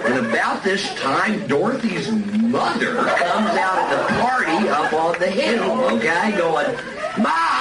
[0.05, 5.81] And about this time, Dorothy's mother comes out at the party up on the hill,
[5.97, 6.77] okay, going,
[7.17, 7.52] Mike,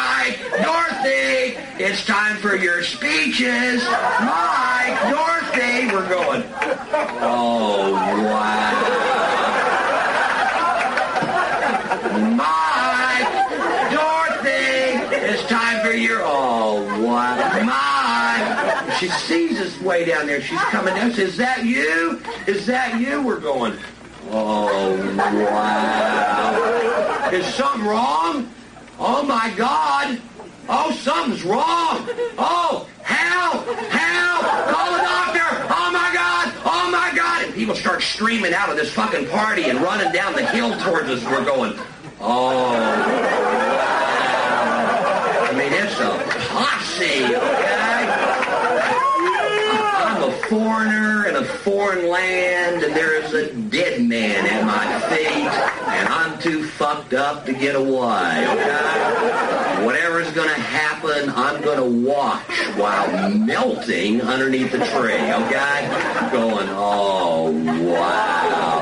[0.61, 3.83] Dorothy, it's time for your speeches.
[4.21, 6.45] Mike, Dorothy, we're going,
[7.23, 8.83] oh, wow.
[12.37, 13.33] Mike,
[13.93, 17.65] Dorothy, it's time for your, oh, what?
[17.65, 18.93] Mike.
[18.99, 20.43] She sees us way down there.
[20.43, 21.13] She's coming down.
[21.13, 22.21] Says, is that you?
[22.47, 23.23] Is that you?
[23.23, 23.79] We're going,
[24.31, 27.31] oh, wow.
[27.33, 28.51] Is something wrong?
[28.99, 30.21] Oh, my God.
[30.69, 32.09] Oh, something's wrong.
[32.39, 35.67] Oh, help, help, call the doctor.
[35.71, 37.45] Oh, my God, oh, my God.
[37.45, 41.09] And people start streaming out of this fucking party and running down the hill towards
[41.09, 41.25] us.
[41.25, 41.75] We're going,
[42.21, 42.77] oh.
[45.45, 46.17] I mean, it's a
[46.49, 48.09] posse, okay?
[49.95, 55.01] I'm a foreigner in a foreign land, and there is a dead man at my
[55.09, 55.51] feet,
[55.89, 59.62] and I'm too fucked up to get away, okay?
[59.85, 62.43] Whatever's gonna happen, I'm gonna watch
[62.77, 66.29] while melting underneath the tree, okay?
[66.33, 67.51] Going, oh,
[67.93, 68.81] wow.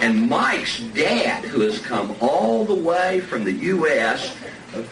[0.00, 4.36] And Mike's dad, who has come all the way from the U.S.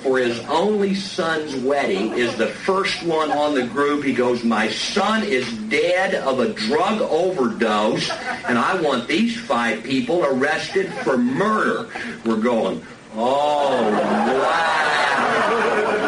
[0.03, 4.03] for his only son's wedding, is the first one on the group.
[4.03, 9.85] He goes, my son is dead of a drug overdose, and I want these five
[9.85, 11.91] people arrested for murder.
[12.25, 12.85] We're going,
[13.15, 14.75] oh, wow.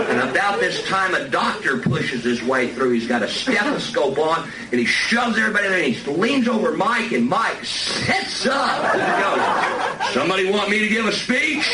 [0.09, 2.91] And about this time, a doctor pushes his way through.
[2.93, 7.13] He's got a stethoscope on, and he shoves everybody there, and he leans over Mike,
[7.13, 8.95] and Mike sits up.
[8.95, 11.67] And goes, somebody want me to give a speech?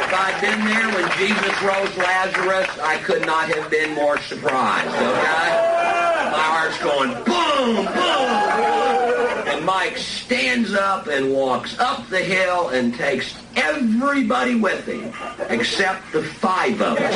[0.00, 4.94] If I'd been there when Jesus rose Lazarus, I could not have been more surprised,
[4.94, 5.77] okay?
[6.38, 12.94] My heart's going boom, boom, And Mike stands up and walks up the hill and
[12.94, 15.12] takes everybody with him,
[15.48, 17.14] except the five of us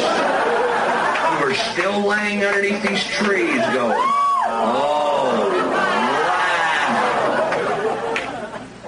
[1.39, 3.97] who are still laying underneath these trees going,
[4.49, 6.03] oh, wow.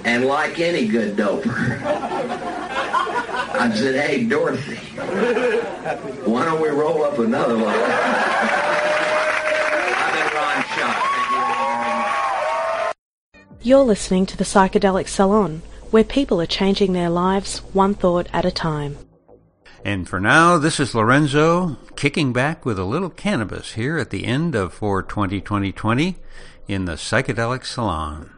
[0.04, 1.80] And like any good doper,
[3.56, 4.80] I said, hey, Dorothy,
[6.28, 7.74] why don't we roll up another one?
[9.96, 10.98] I've been Ron Shock.
[11.14, 12.14] Thank you all very much.
[13.64, 18.44] You're listening to the Psychedelic Salon, where people are changing their lives one thought at
[18.44, 18.98] a time.
[19.82, 24.26] And for now, this is Lorenzo kicking back with a little cannabis here at the
[24.26, 26.16] end of 420 2020
[26.68, 28.28] in the Psychedelic Salon.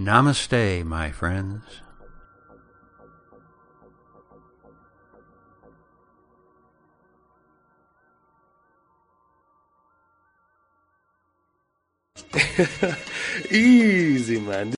[0.00, 1.82] Namaste, my friends.
[13.50, 14.77] Easy, man.